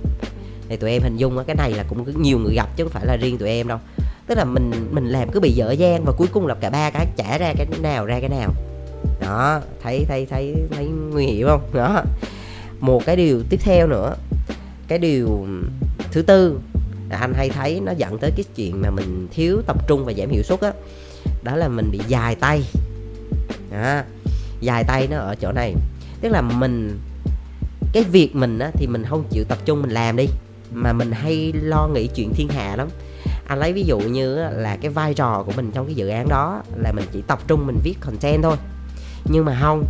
Thì 0.68 0.76
tụi 0.76 0.90
em 0.90 1.02
hình 1.02 1.16
dung 1.16 1.44
cái 1.46 1.56
này 1.56 1.70
là 1.70 1.84
cũng 1.88 2.22
nhiều 2.22 2.38
người 2.38 2.54
gặp 2.54 2.76
chứ 2.76 2.84
không 2.84 2.92
phải 2.92 3.06
là 3.06 3.16
riêng 3.16 3.38
tụi 3.38 3.48
em 3.48 3.68
đâu. 3.68 3.78
Tức 4.26 4.38
là 4.38 4.44
mình 4.44 4.88
mình 4.90 5.06
làm 5.06 5.30
cứ 5.30 5.40
bị 5.40 5.52
dở 5.52 5.70
dang 5.70 6.04
và 6.04 6.12
cuối 6.12 6.28
cùng 6.32 6.46
là 6.46 6.54
cả 6.54 6.70
ba 6.70 6.90
cái 6.90 7.06
trả 7.16 7.38
ra 7.38 7.52
cái 7.56 7.66
nào 7.80 8.06
ra 8.06 8.20
cái 8.20 8.28
nào. 8.28 8.52
Đó, 9.20 9.60
thấy 9.82 10.04
thấy 10.08 10.26
thấy 10.30 10.54
thấy 10.70 10.86
nguy 10.86 11.26
hiểm 11.26 11.46
không? 11.46 11.70
Đó. 11.74 12.02
Một 12.80 13.02
cái 13.06 13.16
điều 13.16 13.42
tiếp 13.50 13.60
theo 13.62 13.86
nữa, 13.86 14.14
cái 14.88 14.98
điều 14.98 15.46
thứ 16.12 16.22
tư 16.22 16.58
là 17.10 17.16
anh 17.16 17.34
hay 17.34 17.48
thấy 17.48 17.80
nó 17.80 17.92
dẫn 17.92 18.18
tới 18.18 18.30
cái 18.36 18.44
chuyện 18.56 18.82
mà 18.82 18.90
mình 18.90 19.28
thiếu 19.30 19.62
tập 19.66 19.88
trung 19.88 20.04
và 20.04 20.12
giảm 20.12 20.30
hiệu 20.30 20.42
suất 20.42 20.60
á 20.60 20.70
đó, 20.70 20.76
đó 21.42 21.56
là 21.56 21.68
mình 21.68 21.90
bị 21.90 22.00
dài 22.08 22.34
tay. 22.34 22.62
À, 23.72 24.04
dài 24.60 24.84
tay 24.88 25.08
nó 25.10 25.16
ở 25.16 25.34
chỗ 25.34 25.52
này. 25.52 25.74
Tức 26.20 26.28
là 26.28 26.40
mình 26.40 26.98
cái 27.92 28.04
việc 28.04 28.36
mình 28.36 28.58
á 28.58 28.70
thì 28.74 28.86
mình 28.86 29.04
không 29.04 29.24
chịu 29.30 29.44
tập 29.44 29.58
trung 29.64 29.82
mình 29.82 29.90
làm 29.90 30.16
đi 30.16 30.26
mà 30.72 30.92
mình 30.92 31.12
hay 31.12 31.52
lo 31.52 31.88
nghĩ 31.88 32.08
chuyện 32.14 32.34
thiên 32.34 32.48
hạ 32.48 32.76
lắm. 32.76 32.88
Anh 33.46 33.58
lấy 33.58 33.72
ví 33.72 33.84
dụ 33.84 33.98
như 33.98 34.36
là 34.36 34.76
cái 34.76 34.90
vai 34.90 35.14
trò 35.14 35.42
của 35.46 35.52
mình 35.56 35.70
trong 35.74 35.86
cái 35.86 35.94
dự 35.94 36.08
án 36.08 36.28
đó 36.28 36.62
là 36.76 36.92
mình 36.92 37.04
chỉ 37.12 37.22
tập 37.26 37.38
trung 37.46 37.66
mình 37.66 37.78
viết 37.84 37.94
content 38.00 38.42
thôi. 38.42 38.56
Nhưng 39.24 39.44
mà 39.44 39.58
không 39.60 39.84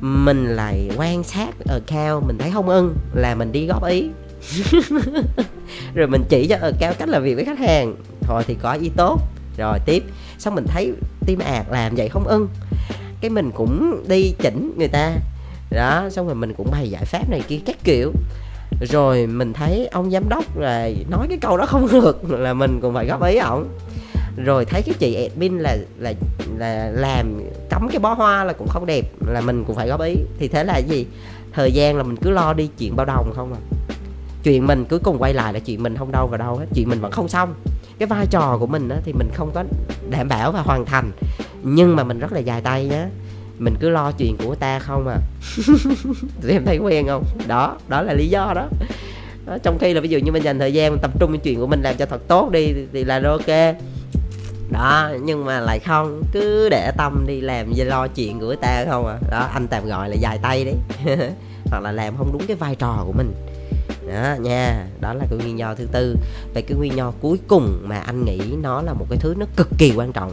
mình 0.00 0.46
lại 0.46 0.90
quan 0.96 1.22
sát 1.22 1.54
ở 1.68 1.80
cao 1.86 2.22
mình 2.26 2.38
thấy 2.38 2.50
không 2.50 2.68
ưng 2.68 2.96
là 3.14 3.34
mình 3.34 3.52
đi 3.52 3.66
góp 3.66 3.84
ý. 3.84 4.10
rồi 5.94 6.06
mình 6.06 6.22
chỉ 6.28 6.46
cho 6.46 6.56
ở 6.60 6.72
cao 6.80 6.92
cách 6.98 7.08
làm 7.08 7.22
việc 7.22 7.34
với 7.34 7.44
khách 7.44 7.58
hàng. 7.58 7.94
Thôi 8.20 8.42
thì 8.46 8.56
có 8.62 8.72
ý 8.72 8.90
tốt. 8.96 9.20
Rồi 9.58 9.78
tiếp. 9.86 10.02
Xong 10.38 10.54
mình 10.54 10.66
thấy 10.66 10.92
team 11.26 11.38
ạt 11.38 11.66
làm 11.70 11.94
vậy 11.94 12.08
không 12.08 12.24
ưng. 12.24 12.48
Cái 13.20 13.30
mình 13.30 13.50
cũng 13.50 14.04
đi 14.08 14.34
chỉnh 14.38 14.72
người 14.76 14.88
ta. 14.88 15.12
Đó, 15.70 16.08
xong 16.10 16.26
rồi 16.26 16.34
mình 16.34 16.54
cũng 16.54 16.70
bày 16.70 16.90
giải 16.90 17.04
pháp 17.04 17.30
này 17.30 17.42
kia 17.48 17.58
các 17.66 17.76
kiểu. 17.84 18.12
Rồi 18.80 19.26
mình 19.26 19.52
thấy 19.52 19.88
ông 19.92 20.10
giám 20.10 20.28
đốc 20.28 20.58
là 20.58 20.90
nói 21.10 21.26
cái 21.28 21.38
câu 21.38 21.56
đó 21.56 21.66
không 21.66 21.88
được, 21.92 22.30
là 22.30 22.54
mình 22.54 22.78
cũng 22.82 22.94
phải 22.94 23.06
góp 23.06 23.24
ý 23.24 23.36
ổng. 23.36 23.68
Rồi 24.44 24.64
thấy 24.64 24.82
cái 24.82 24.94
chị 24.98 25.28
admin 25.28 25.58
là 25.58 25.76
là 25.98 26.12
là 26.58 26.90
làm 26.94 27.40
cắm 27.70 27.88
cái 27.88 27.98
bó 27.98 28.14
hoa 28.14 28.44
là 28.44 28.52
cũng 28.52 28.68
không 28.68 28.86
đẹp, 28.86 29.04
là 29.26 29.40
mình 29.40 29.64
cũng 29.64 29.76
phải 29.76 29.88
góp 29.88 30.00
ý. 30.00 30.14
Thì 30.38 30.48
thế 30.48 30.64
là 30.64 30.78
gì? 30.78 31.06
Thời 31.52 31.72
gian 31.72 31.96
là 31.96 32.02
mình 32.02 32.16
cứ 32.16 32.30
lo 32.30 32.52
đi 32.52 32.68
chuyện 32.78 32.96
bao 32.96 33.06
đồng 33.06 33.32
không 33.36 33.52
à 33.52 33.60
chuyện 34.46 34.66
mình 34.66 34.84
cứ 34.84 34.98
cùng 34.98 35.18
quay 35.18 35.34
lại 35.34 35.52
là 35.52 35.58
chuyện 35.58 35.82
mình 35.82 35.96
không 35.96 36.12
đâu 36.12 36.26
vào 36.26 36.38
đâu 36.38 36.56
hết 36.56 36.66
chuyện 36.74 36.88
mình 36.88 37.00
vẫn 37.00 37.10
không 37.10 37.28
xong. 37.28 37.54
Cái 37.98 38.06
vai 38.06 38.26
trò 38.30 38.56
của 38.60 38.66
mình 38.66 38.88
á, 38.88 38.96
thì 39.04 39.12
mình 39.12 39.30
không 39.34 39.50
có 39.54 39.64
đảm 40.10 40.28
bảo 40.28 40.52
và 40.52 40.60
hoàn 40.60 40.84
thành. 40.84 41.10
Nhưng 41.62 41.96
mà 41.96 42.04
mình 42.04 42.18
rất 42.18 42.32
là 42.32 42.38
dài 42.38 42.60
tay 42.60 42.84
nhá. 42.84 43.06
Mình 43.58 43.74
cứ 43.80 43.88
lo 43.88 44.12
chuyện 44.12 44.36
của 44.36 44.54
ta 44.54 44.78
không 44.78 45.08
à. 45.08 45.16
Tụi 46.42 46.52
em 46.52 46.64
thấy 46.64 46.78
quen 46.78 47.06
không? 47.06 47.24
Đó 47.46 47.76
đó 47.88 48.02
là 48.02 48.12
lý 48.12 48.28
do 48.28 48.52
đó. 48.54 48.66
đó 49.46 49.58
trong 49.62 49.78
khi 49.78 49.94
là 49.94 50.00
ví 50.00 50.08
dụ 50.08 50.18
như 50.18 50.32
mình 50.32 50.42
dành 50.42 50.58
thời 50.58 50.72
gian 50.72 50.92
mình 50.92 51.00
tập 51.02 51.10
trung 51.20 51.30
vào 51.30 51.40
chuyện 51.42 51.60
của 51.60 51.66
mình 51.66 51.82
làm 51.82 51.96
cho 51.96 52.06
thật 52.06 52.28
tốt 52.28 52.50
đi 52.50 52.72
thì, 52.72 52.86
thì 52.92 53.04
là 53.04 53.20
ok. 53.24 53.76
Đó 54.70 55.10
nhưng 55.22 55.44
mà 55.44 55.60
lại 55.60 55.78
không 55.78 56.22
cứ 56.32 56.68
để 56.68 56.92
tâm 56.96 57.24
đi 57.26 57.40
làm 57.40 57.72
gì 57.72 57.84
lo 57.84 58.06
chuyện 58.08 58.40
của 58.40 58.54
ta 58.54 58.84
không 58.88 59.06
à. 59.06 59.18
Đó 59.30 59.48
anh 59.54 59.66
tạm 59.68 59.86
gọi 59.86 60.08
là 60.08 60.14
dài 60.14 60.38
tay 60.42 60.64
đấy 60.64 60.76
hoặc 61.70 61.80
là 61.80 61.92
làm 61.92 62.16
không 62.16 62.30
đúng 62.32 62.46
cái 62.46 62.56
vai 62.56 62.74
trò 62.74 63.02
của 63.06 63.12
mình 63.12 63.32
đó 64.06 64.36
nha. 64.40 64.86
Đó 65.00 65.14
là 65.14 65.24
cái 65.30 65.38
nguyên 65.38 65.58
do 65.58 65.74
thứ 65.74 65.86
tư. 65.92 66.16
Về 66.54 66.62
cái 66.62 66.78
nguyên 66.78 66.96
do 66.96 67.12
cuối 67.20 67.38
cùng 67.48 67.82
mà 67.84 67.98
anh 67.98 68.24
nghĩ 68.24 68.40
nó 68.62 68.82
là 68.82 68.92
một 68.92 69.06
cái 69.10 69.18
thứ 69.18 69.34
nó 69.38 69.46
cực 69.56 69.68
kỳ 69.78 69.92
quan 69.96 70.12
trọng 70.12 70.32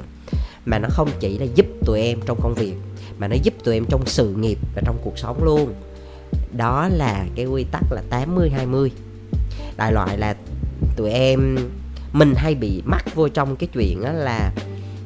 mà 0.66 0.80
nó 0.80 0.90
không 0.92 1.10
chỉ 1.20 1.38
là 1.38 1.46
giúp 1.56 1.66
tụi 1.86 2.02
em 2.02 2.20
trong 2.26 2.42
công 2.42 2.54
việc 2.54 2.74
mà 3.18 3.28
nó 3.28 3.36
giúp 3.44 3.54
tụi 3.64 3.74
em 3.74 3.86
trong 3.90 4.06
sự 4.06 4.34
nghiệp 4.34 4.58
và 4.76 4.82
trong 4.86 4.98
cuộc 5.04 5.18
sống 5.18 5.44
luôn. 5.44 5.74
Đó 6.58 6.90
là 6.92 7.26
cái 7.36 7.46
quy 7.46 7.64
tắc 7.72 7.84
là 7.92 8.02
80 8.10 8.50
20 8.50 8.92
đại 9.78 9.92
loại 9.92 10.18
là 10.18 10.36
tụi 10.96 11.12
em 11.12 11.58
mình 12.14 12.34
hay 12.36 12.56
bị 12.56 12.82
mắc 12.86 13.16
vô 13.16 13.28
trong 13.28 13.56
cái 13.56 13.70
chuyện 13.74 14.02
đó 14.04 14.12
là 14.12 14.52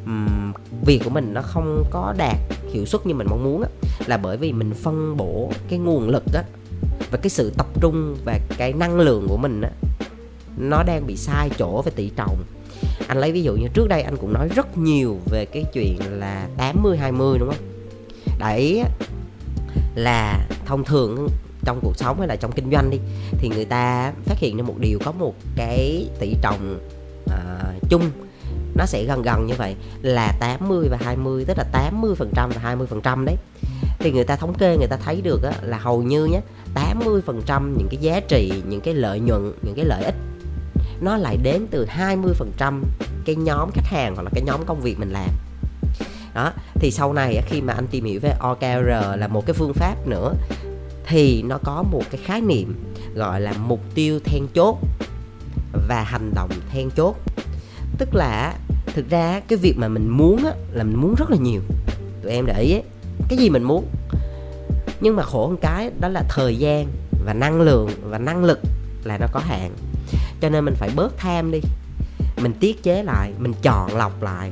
um, 0.06 0.54
việc 0.86 1.02
của 1.04 1.10
mình 1.10 1.34
nó 1.34 1.42
không 1.42 1.84
có 1.92 2.14
đạt 2.18 2.38
hiệu 2.74 2.86
suất 2.86 3.06
như 3.06 3.14
mình 3.14 3.28
mong 3.30 3.44
muốn 3.44 3.62
á 3.62 3.70
là 4.06 4.18
bởi 4.18 4.38
vì 4.38 4.52
mình 4.52 4.74
phân 4.74 5.18
bổ 5.18 5.52
cái 5.70 5.80
nguồn 5.80 6.10
lực 6.10 6.24
á 6.34 6.44
và 7.12 7.18
cái 7.18 7.30
sự 7.30 7.52
tập 7.58 7.68
trung 7.82 8.18
và 8.26 8.40
cái 8.58 8.74
năng 8.74 9.00
lượng 9.00 9.28
của 9.30 9.38
mình 9.38 9.62
á 9.62 9.70
nó 10.58 10.84
đang 10.84 11.08
bị 11.08 11.18
sai 11.18 11.50
chỗ 11.58 11.82
về 11.82 11.92
tỷ 11.96 12.12
trọng. 12.16 12.44
Anh 13.08 13.18
lấy 13.18 13.32
ví 13.32 13.44
dụ 13.44 13.56
như 13.56 13.68
trước 13.74 13.88
đây 13.88 14.02
anh 14.02 14.18
cũng 14.18 14.34
nói 14.34 14.50
rất 14.56 14.78
nhiều 14.78 15.20
về 15.26 15.46
cái 15.46 15.66
chuyện 15.74 15.98
là 16.02 16.48
80 16.58 16.98
20 16.98 17.38
đúng 17.40 17.50
không? 17.50 17.66
Đấy 18.40 18.84
là 19.96 20.48
thông 20.66 20.84
thường 20.84 21.28
trong 21.66 21.80
cuộc 21.82 21.98
sống 21.98 22.20
hay 22.20 22.28
là 22.28 22.36
trong 22.36 22.52
kinh 22.52 22.72
doanh 22.72 22.90
đi 22.90 22.98
thì 23.38 23.50
người 23.50 23.66
ta 23.66 24.14
phát 24.26 24.40
hiện 24.40 24.58
ra 24.58 24.64
một 24.64 24.76
điều 24.80 25.00
có 25.06 25.12
một 25.12 25.36
cái 25.56 26.08
tỷ 26.20 26.36
trọng 26.42 26.80
à, 27.30 27.38
chung 27.90 28.12
nó 28.76 28.86
sẽ 28.86 29.04
gần 29.04 29.22
gần 29.22 29.46
như 29.46 29.54
vậy 29.58 29.76
là 30.02 30.34
80 30.40 30.88
và 30.92 30.98
20 31.02 31.46
tức 31.46 31.58
là 31.58 31.64
80 31.72 32.16
phần 32.16 32.32
trăm 32.36 32.50
và 32.50 32.62
20 32.62 32.88
phần 32.88 33.02
trăm 33.02 33.26
đấy. 33.26 33.36
Thì 34.00 34.12
người 34.12 34.24
ta 34.24 34.36
thống 34.36 34.54
kê 34.54 34.78
người 34.78 34.88
ta 34.88 34.98
thấy 34.98 35.22
được 35.22 35.44
á, 35.44 35.52
là 35.62 35.78
hầu 35.78 36.04
như 36.04 36.26
nhé 36.26 36.42
80 36.78 37.22
phần 37.26 37.42
trăm 37.46 37.78
những 37.78 37.88
cái 37.92 37.98
giá 38.02 38.20
trị 38.20 38.52
những 38.68 38.82
cái 38.82 38.94
lợi 38.94 39.20
nhuận 39.20 39.54
những 39.62 39.76
cái 39.76 39.86
lợi 39.86 40.04
ích 40.04 40.16
nó 41.02 41.18
lại 41.18 41.38
đến 41.44 41.68
từ 41.72 41.86
20 41.86 42.34
phần 42.34 42.52
trăm 42.58 42.84
cái 43.26 43.36
nhóm 43.36 43.70
khách 43.74 43.86
hàng 43.86 44.16
hoặc 44.16 44.24
là 44.24 44.30
cái 44.34 44.44
nhóm 44.44 44.66
công 44.66 44.82
việc 44.82 45.00
mình 45.00 45.10
làm. 45.10 45.30
Đó 46.34 46.52
thì 46.76 46.92
sau 46.92 47.14
này 47.14 47.42
khi 47.46 47.62
mà 47.62 47.74
anh 47.74 47.88
tìm 47.88 48.06
hiểu 48.06 48.20
về 48.20 48.34
OKR 48.40 49.18
là 49.18 49.28
một 49.28 49.46
cái 49.46 49.54
phương 49.54 49.74
pháp 49.74 50.08
nữa 50.08 50.34
thì 51.06 51.44
nó 51.44 51.58
có 51.64 51.84
một 51.84 52.04
cái 52.12 52.22
khái 52.24 52.42
niệm 52.42 52.76
gọi 53.16 53.42
là 53.42 53.54
mục 53.54 53.82
tiêu 53.96 54.20
then 54.20 54.48
chốt 54.54 54.78
và 55.88 56.04
hành 56.04 56.32
động 56.36 56.50
then 56.72 56.90
chốt. 56.92 57.16
Tức 57.98 58.16
là 58.16 58.56
thực 58.86 59.10
ra 59.10 59.42
cái 59.48 59.58
việc 59.58 59.78
mà 59.78 59.88
mình 59.88 60.10
muốn 60.10 60.46
á, 60.46 60.52
là 60.72 60.84
mình 60.84 61.02
muốn 61.02 61.16
rất 61.18 61.32
là 61.32 61.38
nhiều. 61.38 61.62
Tụi 62.24 62.32
em 62.32 62.46
để 62.46 62.62
ý 62.62 62.74
ấy, 62.74 62.84
cái 63.30 63.38
gì 63.38 63.50
mình 63.50 63.64
muốn? 63.64 63.86
Nhưng 65.02 65.16
mà 65.16 65.24
khổ 65.24 65.50
một 65.50 65.58
cái 65.62 65.92
đó 66.00 66.08
là 66.08 66.24
thời 66.30 66.58
gian 66.58 66.88
và 67.26 67.34
năng 67.34 67.62
lượng 67.62 67.90
và 68.04 68.18
năng 68.18 68.44
lực 68.44 68.60
là 69.04 69.18
nó 69.18 69.28
có 69.32 69.40
hạn. 69.40 69.72
Cho 70.42 70.50
nên 70.50 70.66
mình 70.66 70.76
phải 70.78 70.90
bớt 70.96 71.18
tham 71.18 71.52
đi. 71.52 71.60
Mình 72.42 72.54
tiết 72.60 72.84
chế 72.84 73.04
lại, 73.04 73.34
mình 73.40 73.54
chọn 73.62 73.96
lọc 73.96 74.24
lại 74.24 74.52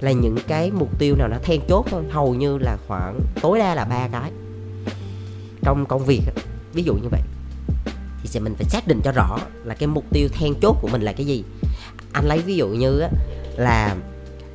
là 0.00 0.12
những 0.12 0.36
cái 0.48 0.70
mục 0.70 0.98
tiêu 0.98 1.14
nào 1.18 1.28
nó 1.28 1.36
then 1.42 1.60
chốt 1.68 1.86
thôi. 1.90 2.02
Hầu 2.10 2.34
như 2.34 2.58
là 2.58 2.76
khoảng, 2.88 3.20
tối 3.42 3.58
đa 3.58 3.74
là 3.74 3.84
ba 3.84 4.08
cái. 4.12 4.30
Trong 5.62 5.86
công 5.86 6.04
việc 6.04 6.22
ví 6.72 6.82
dụ 6.82 6.94
như 6.94 7.08
vậy, 7.10 7.20
thì 8.22 8.28
sẽ 8.28 8.40
mình 8.40 8.54
phải 8.54 8.64
xác 8.64 8.88
định 8.88 9.00
cho 9.04 9.12
rõ 9.12 9.38
là 9.64 9.74
cái 9.74 9.86
mục 9.86 10.04
tiêu 10.12 10.28
then 10.32 10.54
chốt 10.62 10.76
của 10.80 10.88
mình 10.88 11.02
là 11.02 11.12
cái 11.12 11.26
gì. 11.26 11.44
Anh 12.12 12.24
lấy 12.26 12.38
ví 12.38 12.56
dụ 12.56 12.68
như 12.68 13.02
là 13.56 13.96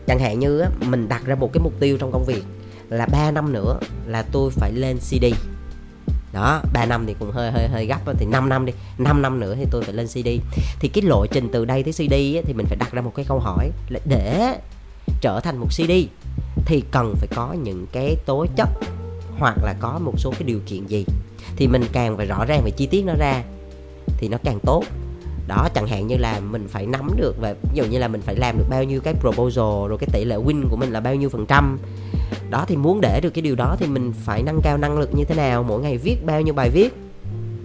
chẳng 0.07 0.19
hạn 0.19 0.39
như 0.39 0.63
mình 0.79 1.09
đặt 1.09 1.25
ra 1.25 1.35
một 1.35 1.49
cái 1.53 1.61
mục 1.63 1.73
tiêu 1.79 1.97
trong 1.97 2.11
công 2.11 2.25
việc 2.25 2.43
là 2.91 3.05
3 3.05 3.31
năm 3.31 3.53
nữa 3.53 3.79
là 4.05 4.25
tôi 4.31 4.51
phải 4.51 4.71
lên 4.71 4.97
CD 4.97 5.25
đó 6.33 6.61
3 6.73 6.85
năm 6.85 7.05
thì 7.07 7.15
cũng 7.19 7.31
hơi 7.31 7.51
hơi 7.51 7.67
hơi 7.67 7.85
gấp 7.85 7.99
thì 8.19 8.25
5 8.25 8.49
năm 8.49 8.65
đi 8.65 8.73
5 8.97 9.21
năm 9.21 9.39
nữa 9.39 9.55
thì 9.55 9.65
tôi 9.71 9.83
phải 9.83 9.93
lên 9.93 10.07
CD 10.07 10.27
thì 10.79 10.87
cái 10.87 11.01
lộ 11.01 11.25
trình 11.31 11.49
từ 11.51 11.65
đây 11.65 11.83
tới 11.83 11.93
CD 11.93 12.13
ấy, 12.13 12.41
thì 12.45 12.53
mình 12.53 12.65
phải 12.65 12.77
đặt 12.77 12.91
ra 12.91 13.01
một 13.01 13.11
cái 13.15 13.25
câu 13.27 13.39
hỏi 13.39 13.71
là 13.89 13.99
để 14.05 14.59
trở 15.21 15.39
thành 15.39 15.57
một 15.57 15.67
CD 15.69 15.91
thì 16.65 16.83
cần 16.91 17.15
phải 17.17 17.27
có 17.35 17.53
những 17.53 17.85
cái 17.91 18.15
tố 18.25 18.45
chất 18.55 18.69
hoặc 19.37 19.57
là 19.63 19.75
có 19.79 19.99
một 19.99 20.13
số 20.17 20.31
cái 20.31 20.43
điều 20.43 20.59
kiện 20.65 20.85
gì? 20.85 21.05
Thì 21.55 21.67
mình 21.67 21.83
càng 21.91 22.17
phải 22.17 22.25
rõ 22.25 22.45
ràng 22.45 22.61
về 22.63 22.71
chi 22.71 22.85
tiết 22.85 23.05
nó 23.05 23.13
ra 23.19 23.43
thì 24.17 24.27
nó 24.27 24.37
càng 24.43 24.59
tốt. 24.63 24.83
Đó 25.47 25.67
chẳng 25.73 25.87
hạn 25.87 26.07
như 26.07 26.17
là 26.17 26.39
mình 26.39 26.67
phải 26.67 26.85
nắm 26.85 27.11
được 27.17 27.35
và 27.39 27.53
ví 27.53 27.69
dụ 27.73 27.85
như 27.85 27.99
là 27.99 28.07
mình 28.07 28.21
phải 28.21 28.35
làm 28.35 28.57
được 28.57 28.65
bao 28.69 28.83
nhiêu 28.83 29.01
cái 29.01 29.13
proposal 29.13 29.89
rồi 29.89 29.97
cái 29.99 30.09
tỷ 30.13 30.25
lệ 30.25 30.35
win 30.35 30.63
của 30.69 30.75
mình 30.75 30.91
là 30.91 30.99
bao 30.99 31.15
nhiêu 31.15 31.29
phần 31.29 31.45
trăm 31.45 31.79
đó, 32.49 32.65
thì 32.67 32.75
muốn 32.75 33.01
để 33.01 33.19
được 33.23 33.29
cái 33.29 33.41
điều 33.41 33.55
đó 33.55 33.75
thì 33.79 33.87
mình 33.87 34.13
phải 34.25 34.43
nâng 34.43 34.61
cao 34.63 34.77
năng 34.77 34.99
lực 34.99 35.09
như 35.15 35.23
thế 35.23 35.35
nào, 35.35 35.63
mỗi 35.63 35.81
ngày 35.81 35.97
viết 35.97 36.25
bao 36.25 36.41
nhiêu 36.41 36.53
bài 36.53 36.69
viết, 36.69 36.93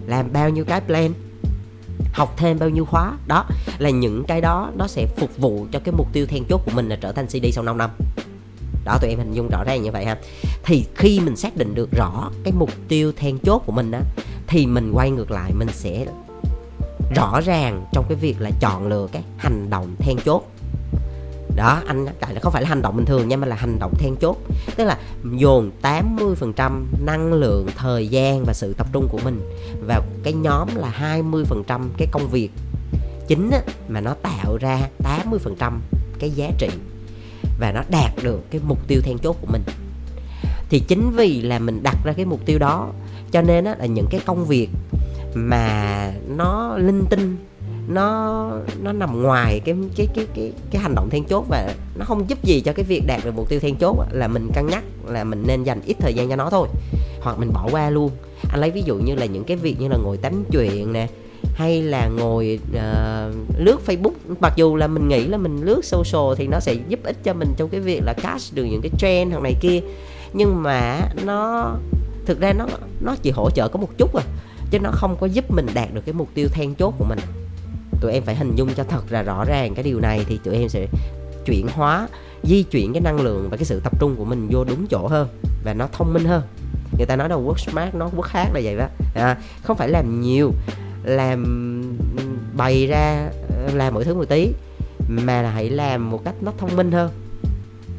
làm 0.07 0.33
bao 0.33 0.49
nhiêu 0.49 0.65
cái 0.65 0.81
plan, 0.81 1.13
học 2.13 2.33
thêm 2.37 2.59
bao 2.59 2.69
nhiêu 2.69 2.85
khóa. 2.85 3.17
Đó 3.27 3.45
là 3.77 3.89
những 3.89 4.23
cái 4.27 4.41
đó 4.41 4.71
nó 4.75 4.87
sẽ 4.87 5.05
phục 5.17 5.37
vụ 5.37 5.67
cho 5.71 5.79
cái 5.79 5.93
mục 5.97 6.07
tiêu 6.13 6.25
then 6.25 6.43
chốt 6.49 6.61
của 6.65 6.71
mình 6.75 6.89
là 6.89 6.95
trở 7.01 7.11
thành 7.11 7.27
CD 7.27 7.45
sau 7.53 7.63
5 7.63 7.77
năm. 7.77 7.89
Đó, 8.85 8.97
tụi 9.01 9.09
em 9.09 9.19
hình 9.19 9.33
dung 9.33 9.49
rõ 9.49 9.63
ràng 9.63 9.83
như 9.83 9.91
vậy 9.91 10.05
ha. 10.05 10.17
Thì 10.63 10.85
khi 10.95 11.19
mình 11.19 11.35
xác 11.35 11.57
định 11.57 11.75
được 11.75 11.89
rõ 11.91 12.29
cái 12.43 12.53
mục 12.57 12.69
tiêu 12.87 13.11
then 13.17 13.39
chốt 13.39 13.63
của 13.65 13.71
mình 13.71 13.91
á, 13.91 14.01
thì 14.47 14.65
mình 14.65 14.91
quay 14.91 15.11
ngược 15.11 15.31
lại, 15.31 15.51
mình 15.53 15.67
sẽ 15.71 16.05
rõ 17.15 17.41
ràng 17.41 17.85
trong 17.93 18.05
cái 18.09 18.17
việc 18.17 18.41
là 18.41 18.51
chọn 18.59 18.87
lựa 18.87 19.07
cái 19.11 19.23
hành 19.37 19.69
động 19.69 19.95
then 19.99 20.17
chốt 20.25 20.43
đó 21.57 21.81
anh 21.87 22.05
tại 22.19 22.33
là 22.33 22.39
không 22.39 22.53
phải 22.53 22.61
là 22.61 22.69
hành 22.69 22.81
động 22.81 22.97
bình 22.97 23.05
thường 23.05 23.27
nha 23.27 23.37
mà 23.37 23.47
là 23.47 23.55
hành 23.55 23.79
động 23.79 23.93
then 23.99 24.15
chốt. 24.15 24.37
Tức 24.75 24.83
là 24.83 24.97
dồn 25.33 25.71
80% 25.81 26.83
năng 27.05 27.33
lượng 27.33 27.67
thời 27.77 28.07
gian 28.07 28.43
và 28.45 28.53
sự 28.53 28.73
tập 28.73 28.87
trung 28.93 29.07
của 29.11 29.19
mình 29.23 29.41
vào 29.87 30.01
cái 30.23 30.33
nhóm 30.33 30.75
là 30.75 31.19
20% 31.21 31.81
cái 31.97 32.07
công 32.11 32.27
việc 32.27 32.49
chính 33.27 33.51
á, 33.51 33.59
mà 33.87 34.01
nó 34.01 34.13
tạo 34.13 34.57
ra 34.57 34.79
80% 35.03 35.71
cái 36.19 36.29
giá 36.29 36.51
trị 36.57 36.69
và 37.59 37.71
nó 37.71 37.83
đạt 37.89 38.11
được 38.23 38.51
cái 38.51 38.61
mục 38.67 38.87
tiêu 38.87 39.01
then 39.03 39.17
chốt 39.17 39.37
của 39.41 39.47
mình. 39.51 39.63
Thì 40.69 40.79
chính 40.79 41.11
vì 41.15 41.41
là 41.41 41.59
mình 41.59 41.83
đặt 41.83 41.97
ra 42.05 42.13
cái 42.13 42.25
mục 42.25 42.39
tiêu 42.45 42.59
đó 42.59 42.89
cho 43.31 43.41
nên 43.41 43.65
á, 43.65 43.75
là 43.79 43.85
những 43.85 44.07
cái 44.09 44.21
công 44.25 44.45
việc 44.45 44.69
mà 45.33 46.11
nó 46.27 46.77
linh 46.77 47.05
tinh 47.09 47.37
nó 47.87 48.51
nó 48.81 48.91
nằm 48.91 49.23
ngoài 49.23 49.61
cái 49.65 49.75
cái 49.95 50.07
cái 50.15 50.25
cái 50.35 50.53
cái 50.71 50.81
hành 50.81 50.95
động 50.95 51.09
then 51.09 51.23
chốt 51.23 51.45
và 51.49 51.73
nó 51.95 52.05
không 52.05 52.29
giúp 52.29 52.43
gì 52.43 52.61
cho 52.61 52.73
cái 52.73 52.85
việc 52.85 53.01
đạt 53.07 53.25
được 53.25 53.35
mục 53.35 53.49
tiêu 53.49 53.59
then 53.59 53.75
chốt 53.75 53.95
là 54.11 54.27
mình 54.27 54.49
cân 54.53 54.67
nhắc 54.67 54.83
là 55.07 55.23
mình 55.23 55.43
nên 55.47 55.63
dành 55.63 55.81
ít 55.85 55.97
thời 55.99 56.13
gian 56.13 56.29
cho 56.29 56.35
nó 56.35 56.49
thôi. 56.49 56.67
Hoặc 57.21 57.39
mình 57.39 57.51
bỏ 57.53 57.67
qua 57.71 57.89
luôn. 57.89 58.11
Anh 58.49 58.59
lấy 58.59 58.71
ví 58.71 58.81
dụ 58.85 58.95
như 58.95 59.15
là 59.15 59.25
những 59.25 59.43
cái 59.43 59.57
việc 59.57 59.79
như 59.79 59.87
là 59.87 59.97
ngồi 60.03 60.17
tắm 60.17 60.43
chuyện 60.51 60.93
nè 60.93 61.07
hay 61.53 61.81
là 61.81 62.09
ngồi 62.17 62.59
uh, 62.69 63.35
lướt 63.57 63.77
Facebook. 63.85 64.11
Mặc 64.39 64.53
dù 64.55 64.75
là 64.75 64.87
mình 64.87 65.07
nghĩ 65.07 65.27
là 65.27 65.37
mình 65.37 65.61
lướt 65.61 65.85
social 65.85 66.35
thì 66.37 66.47
nó 66.47 66.59
sẽ 66.59 66.73
giúp 66.73 66.99
ích 67.03 67.23
cho 67.23 67.33
mình 67.33 67.53
trong 67.57 67.69
cái 67.69 67.81
việc 67.81 68.01
là 68.05 68.13
catch 68.13 68.53
được 68.53 68.63
những 68.63 68.81
cái 68.81 68.91
trend 68.97 69.31
hoặc 69.31 69.43
này 69.43 69.55
kia. 69.61 69.79
Nhưng 70.33 70.63
mà 70.63 70.99
nó 71.25 71.71
thực 72.25 72.39
ra 72.39 72.53
nó 72.53 72.65
nó 73.01 73.15
chỉ 73.21 73.31
hỗ 73.31 73.49
trợ 73.49 73.67
có 73.67 73.79
một 73.79 73.89
chút 73.97 74.15
à 74.15 74.23
chứ 74.71 74.79
nó 74.79 74.89
không 74.93 75.17
có 75.19 75.27
giúp 75.27 75.51
mình 75.51 75.65
đạt 75.73 75.93
được 75.93 76.01
cái 76.05 76.13
mục 76.13 76.29
tiêu 76.33 76.47
then 76.51 76.75
chốt 76.75 76.93
của 76.97 77.05
mình 77.05 77.19
tụi 78.01 78.11
em 78.11 78.23
phải 78.23 78.35
hình 78.35 78.55
dung 78.55 78.69
cho 78.73 78.83
thật 78.83 79.01
là 79.09 79.23
rõ 79.23 79.45
ràng 79.45 79.75
cái 79.75 79.83
điều 79.83 79.99
này 79.99 80.25
thì 80.27 80.39
tụi 80.43 80.55
em 80.55 80.69
sẽ 80.69 80.87
chuyển 81.45 81.67
hóa 81.73 82.07
di 82.43 82.63
chuyển 82.63 82.93
cái 82.93 83.01
năng 83.01 83.21
lượng 83.21 83.47
và 83.49 83.57
cái 83.57 83.65
sự 83.65 83.79
tập 83.83 83.99
trung 83.99 84.15
của 84.15 84.25
mình 84.25 84.47
vô 84.51 84.63
đúng 84.63 84.87
chỗ 84.87 85.07
hơn 85.07 85.27
và 85.63 85.73
nó 85.73 85.87
thông 85.91 86.13
minh 86.13 86.25
hơn. 86.25 86.43
Người 86.97 87.05
ta 87.05 87.15
nói 87.15 87.29
đâu 87.29 87.43
work 87.43 87.71
smart 87.71 87.95
nó 87.95 88.09
work 88.15 88.27
hard 88.27 88.53
là 88.53 88.61
vậy 88.63 88.77
đó. 88.77 88.87
À, 89.15 89.37
không 89.63 89.77
phải 89.77 89.89
làm 89.89 90.21
nhiều 90.21 90.51
làm 91.03 91.43
bày 92.57 92.87
ra 92.87 93.29
ờ, 93.49 93.69
làm 93.73 93.93
mọi 93.93 94.03
thứ 94.03 94.13
một 94.13 94.25
tí 94.29 94.53
mà 95.07 95.41
là 95.41 95.51
hãy 95.51 95.69
làm 95.69 96.09
một 96.09 96.21
cách 96.25 96.35
nó 96.41 96.51
thông 96.57 96.75
minh 96.75 96.91
hơn. 96.91 97.11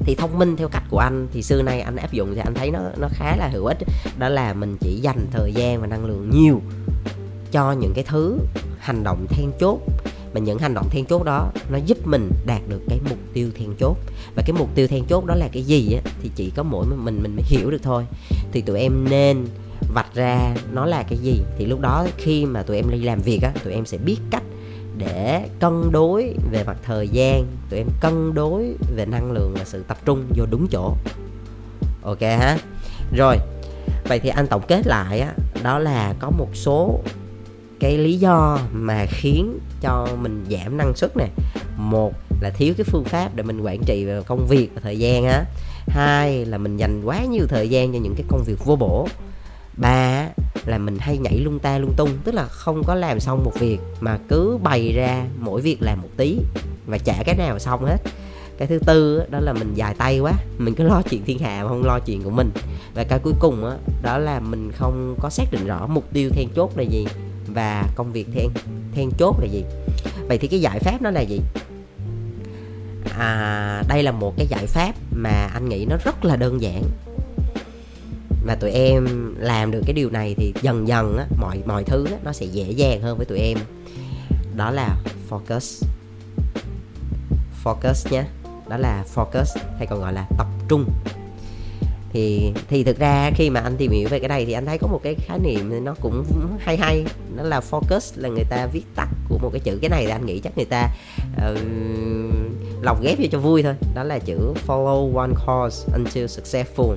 Thì 0.01 0.15
thông 0.15 0.39
minh 0.39 0.57
theo 0.57 0.69
cách 0.69 0.83
của 0.91 0.99
anh 0.99 1.29
thì 1.33 1.43
xưa 1.43 1.63
nay 1.63 1.81
anh 1.81 1.97
áp 1.97 2.13
dụng 2.13 2.35
thì 2.35 2.41
anh 2.45 2.55
thấy 2.55 2.71
nó 2.71 2.81
nó 2.97 3.09
khá 3.13 3.37
là 3.37 3.49
hữu 3.49 3.65
ích. 3.65 3.79
Đó 4.19 4.29
là 4.29 4.55
mình 4.55 4.77
chỉ 4.81 5.01
dành 5.03 5.27
thời 5.31 5.53
gian 5.53 5.81
và 5.81 5.87
năng 5.87 6.05
lượng 6.05 6.31
nhiều 6.31 6.63
cho 7.53 7.73
những 7.73 7.93
cái 7.95 8.05
thứ 8.05 8.39
hành 8.79 9.05
động 9.05 9.27
then 9.29 9.51
chốt. 9.61 9.79
Mà 10.35 10.41
những 10.41 10.59
hành 10.59 10.75
động 10.75 10.89
then 10.91 11.05
chốt 11.05 11.25
đó, 11.25 11.51
nó 11.71 11.79
giúp 11.87 12.07
mình 12.07 12.31
đạt 12.47 12.61
được 12.69 12.81
cái 12.89 12.99
mục 13.09 13.19
tiêu 13.33 13.51
then 13.59 13.75
chốt. 13.81 13.97
Và 14.35 14.43
cái 14.47 14.53
mục 14.53 14.69
tiêu 14.75 14.87
then 14.89 15.05
chốt 15.05 15.25
đó 15.25 15.35
là 15.35 15.49
cái 15.53 15.63
gì 15.63 15.93
á, 15.93 16.11
thì 16.23 16.31
chỉ 16.35 16.53
có 16.57 16.63
mỗi 16.63 16.87
mình 16.87 17.23
mình 17.23 17.37
mới 17.37 17.45
hiểu 17.45 17.71
được 17.71 17.83
thôi. 17.83 18.05
Thì 18.53 18.61
tụi 18.61 18.81
em 18.81 19.09
nên 19.11 19.47
vạch 19.95 20.15
ra 20.15 20.55
nó 20.73 20.87
là 20.87 21.03
cái 21.03 21.19
gì. 21.19 21.43
Thì 21.59 21.67
lúc 21.67 21.81
đó 21.81 22.07
khi 22.17 22.47
mà 22.47 22.63
tụi 22.63 22.77
em 22.77 22.91
đi 22.91 22.99
làm 22.99 23.21
việc 23.21 23.41
á, 23.43 23.53
tụi 23.65 23.73
em 23.73 23.87
sẽ 23.87 23.99
biết 23.99 24.17
cách 24.31 24.43
để 24.97 25.49
cân 25.61 25.93
đối 25.93 26.35
về 26.51 26.65
mặt 26.65 26.77
thời 26.83 27.09
gian. 27.09 27.47
Tụi 27.71 27.79
em 27.79 27.89
cân 28.01 28.35
đối 28.35 28.75
về 28.97 29.07
năng 29.07 29.33
lượng 29.33 29.55
và 29.59 29.65
sự 29.65 29.85
tập 29.89 29.99
trung 30.05 30.25
vô 30.37 30.45
đúng 30.51 30.67
chỗ. 30.71 30.95
Ok 32.03 32.21
ha? 32.21 32.59
Rồi, 33.17 33.37
vậy 34.09 34.19
thì 34.19 34.29
anh 34.29 34.47
tổng 34.47 34.63
kết 34.69 34.87
lại 34.87 35.21
á, 35.21 35.35
đó 35.63 35.79
là 35.79 36.15
có 36.19 36.31
một 36.31 36.49
số 36.55 37.01
cái 37.81 37.99
lý 37.99 38.19
do 38.19 38.59
mà 38.73 39.07
khiến 39.09 39.59
cho 39.81 40.09
mình 40.23 40.45
giảm 40.51 40.77
năng 40.77 40.97
suất 40.97 41.17
nè. 41.17 41.27
Một 41.77 42.13
là 42.41 42.51
thiếu 42.51 42.75
cái 42.77 42.85
phương 42.85 43.05
pháp 43.05 43.35
để 43.35 43.43
mình 43.43 43.61
quản 43.61 43.83
trị 43.85 44.05
về 44.05 44.23
công 44.27 44.47
việc 44.47 44.71
và 44.75 44.81
thời 44.85 44.99
gian 44.99 45.25
á. 45.25 45.45
Hai 45.89 46.45
là 46.45 46.59
mình 46.59 46.77
dành 46.77 47.03
quá 47.05 47.25
nhiều 47.25 47.47
thời 47.49 47.69
gian 47.69 47.93
cho 47.93 47.99
những 47.99 48.15
cái 48.15 48.25
công 48.29 48.45
việc 48.47 48.65
vô 48.65 48.77
bổ. 48.77 49.09
Ba 49.77 50.29
là 50.67 50.79
mình 50.79 50.99
hay 50.99 51.19
nhảy 51.19 51.39
lung 51.39 51.59
ta 51.59 51.79
lung 51.79 51.93
tung 51.97 52.11
tức 52.25 52.35
là 52.35 52.45
không 52.45 52.83
có 52.87 52.95
làm 52.95 53.21
xong 53.21 53.45
một 53.45 53.53
việc 53.59 53.79
mà 54.01 54.19
cứ 54.29 54.59
bày 54.63 54.93
ra 54.93 55.25
mỗi 55.39 55.61
việc 55.61 55.83
làm 55.83 56.03
một 56.03 56.09
tí 56.17 56.39
và 56.87 56.99
chả 56.99 57.23
cái 57.27 57.37
nào 57.37 57.59
xong 57.59 57.85
hết. 57.85 57.99
Cái 58.59 58.69
thứ 58.69 58.79
tư 58.79 59.23
đó 59.31 59.41
là 59.41 59.53
mình 59.53 59.75
dài 59.75 59.95
tay 59.99 60.21
quá 60.21 60.33
mình 60.59 60.75
cứ 60.75 60.85
lo 60.85 61.03
chuyện 61.11 61.23
thiên 61.25 61.39
hạ 61.39 61.63
mà 61.63 61.69
không 61.69 61.85
lo 61.85 61.99
chuyện 62.07 62.23
của 62.23 62.31
mình. 62.31 62.51
Và 62.95 63.05
cái 63.05 63.19
cuối 63.19 63.33
cùng 63.41 63.63
đó, 63.63 63.77
đó 64.03 64.19
là 64.19 64.41
mình 64.41 64.73
không 64.73 65.17
có 65.21 65.31
xác 65.31 65.45
định 65.51 65.67
rõ 65.67 65.87
mục 65.87 66.05
tiêu 66.13 66.31
then 66.31 66.49
chốt 66.57 66.77
là 66.77 66.83
gì 66.83 67.07
và 67.55 67.89
công 67.95 68.13
việc 68.13 68.27
then 68.35 68.49
then 68.95 69.11
chốt 69.19 69.37
là 69.41 69.47
gì? 69.47 69.65
Vậy 70.29 70.39
thì 70.39 70.49
cái 70.49 70.61
giải 70.61 70.79
pháp 70.79 71.03
nó 71.03 71.11
là 71.11 71.21
gì? 71.21 71.41
À 73.19 73.83
đây 73.89 74.03
là 74.03 74.13
một 74.13 74.35
cái 74.37 74.47
giải 74.47 74.67
pháp 74.67 74.95
mà 75.11 75.49
anh 75.55 75.69
nghĩ 75.69 75.87
nó 75.91 75.97
rất 76.05 76.25
là 76.25 76.37
đơn 76.37 76.63
giản. 76.63 76.83
Mà 78.47 78.55
tụi 78.55 78.71
em 78.71 79.35
làm 79.39 79.71
được 79.71 79.81
cái 79.87 79.95
điều 79.95 80.11
này 80.11 80.35
thì 80.39 80.53
dần 80.63 80.89
dần 80.89 81.17
á, 81.19 81.27
mọi 81.41 81.63
mọi 81.67 81.85
thứ 81.85 82.07
á, 82.07 82.19
nó 82.25 82.33
sẽ 82.33 82.47
dễ 82.47 82.71
dàng 82.71 83.03
hơn 83.03 83.17
với 83.17 83.27
tụi 83.27 83.39
em. 83.39 83.59
Đó 84.57 84.71
là 84.71 84.97
focus. 85.31 85.85
Focus 87.65 88.11
nhé 88.11 88.25
đó 88.69 88.77
là 88.77 89.05
focus 89.15 89.59
hay 89.79 89.87
còn 89.87 90.01
gọi 90.01 90.13
là 90.13 90.27
tập 90.39 90.47
trung 90.69 90.85
thì 92.13 92.53
thì 92.69 92.85
thực 92.85 92.99
ra 92.99 93.31
khi 93.35 93.51
mà 93.51 93.61
anh 93.61 93.77
tìm 93.77 93.91
hiểu 93.91 94.09
về 94.09 94.19
cái 94.19 94.29
này 94.29 94.45
thì 94.47 94.53
anh 94.53 94.67
thấy 94.67 94.79
có 94.79 94.87
một 94.87 95.01
cái 95.03 95.15
khái 95.15 95.39
niệm 95.39 95.85
nó 95.85 95.95
cũng 96.01 96.25
hay 96.59 96.77
hay 96.77 97.05
nó 97.37 97.43
là 97.43 97.61
focus 97.71 98.13
là 98.17 98.29
người 98.29 98.45
ta 98.51 98.67
viết 98.67 98.85
tắt 98.95 99.09
của 99.29 99.39
một 99.39 99.51
cái 99.53 99.61
chữ. 99.61 99.79
Cái 99.83 99.91
này 99.91 100.05
thì 100.07 100.11
anh 100.11 100.27
nghĩ 100.27 100.39
chắc 100.39 100.57
người 100.57 100.67
ta 100.67 100.89
ờ, 101.37 101.53
uh, 101.53 102.83
lọc 102.83 103.03
ghép 103.03 103.19
vô 103.19 103.25
cho 103.31 103.39
vui 103.39 103.63
thôi. 103.63 103.75
Đó 103.95 104.05
là 104.05 104.19
chữ 104.19 104.55
follow 104.67 105.17
one 105.17 105.33
cause 105.47 105.93
until 105.93 106.25
successful. 106.25 106.97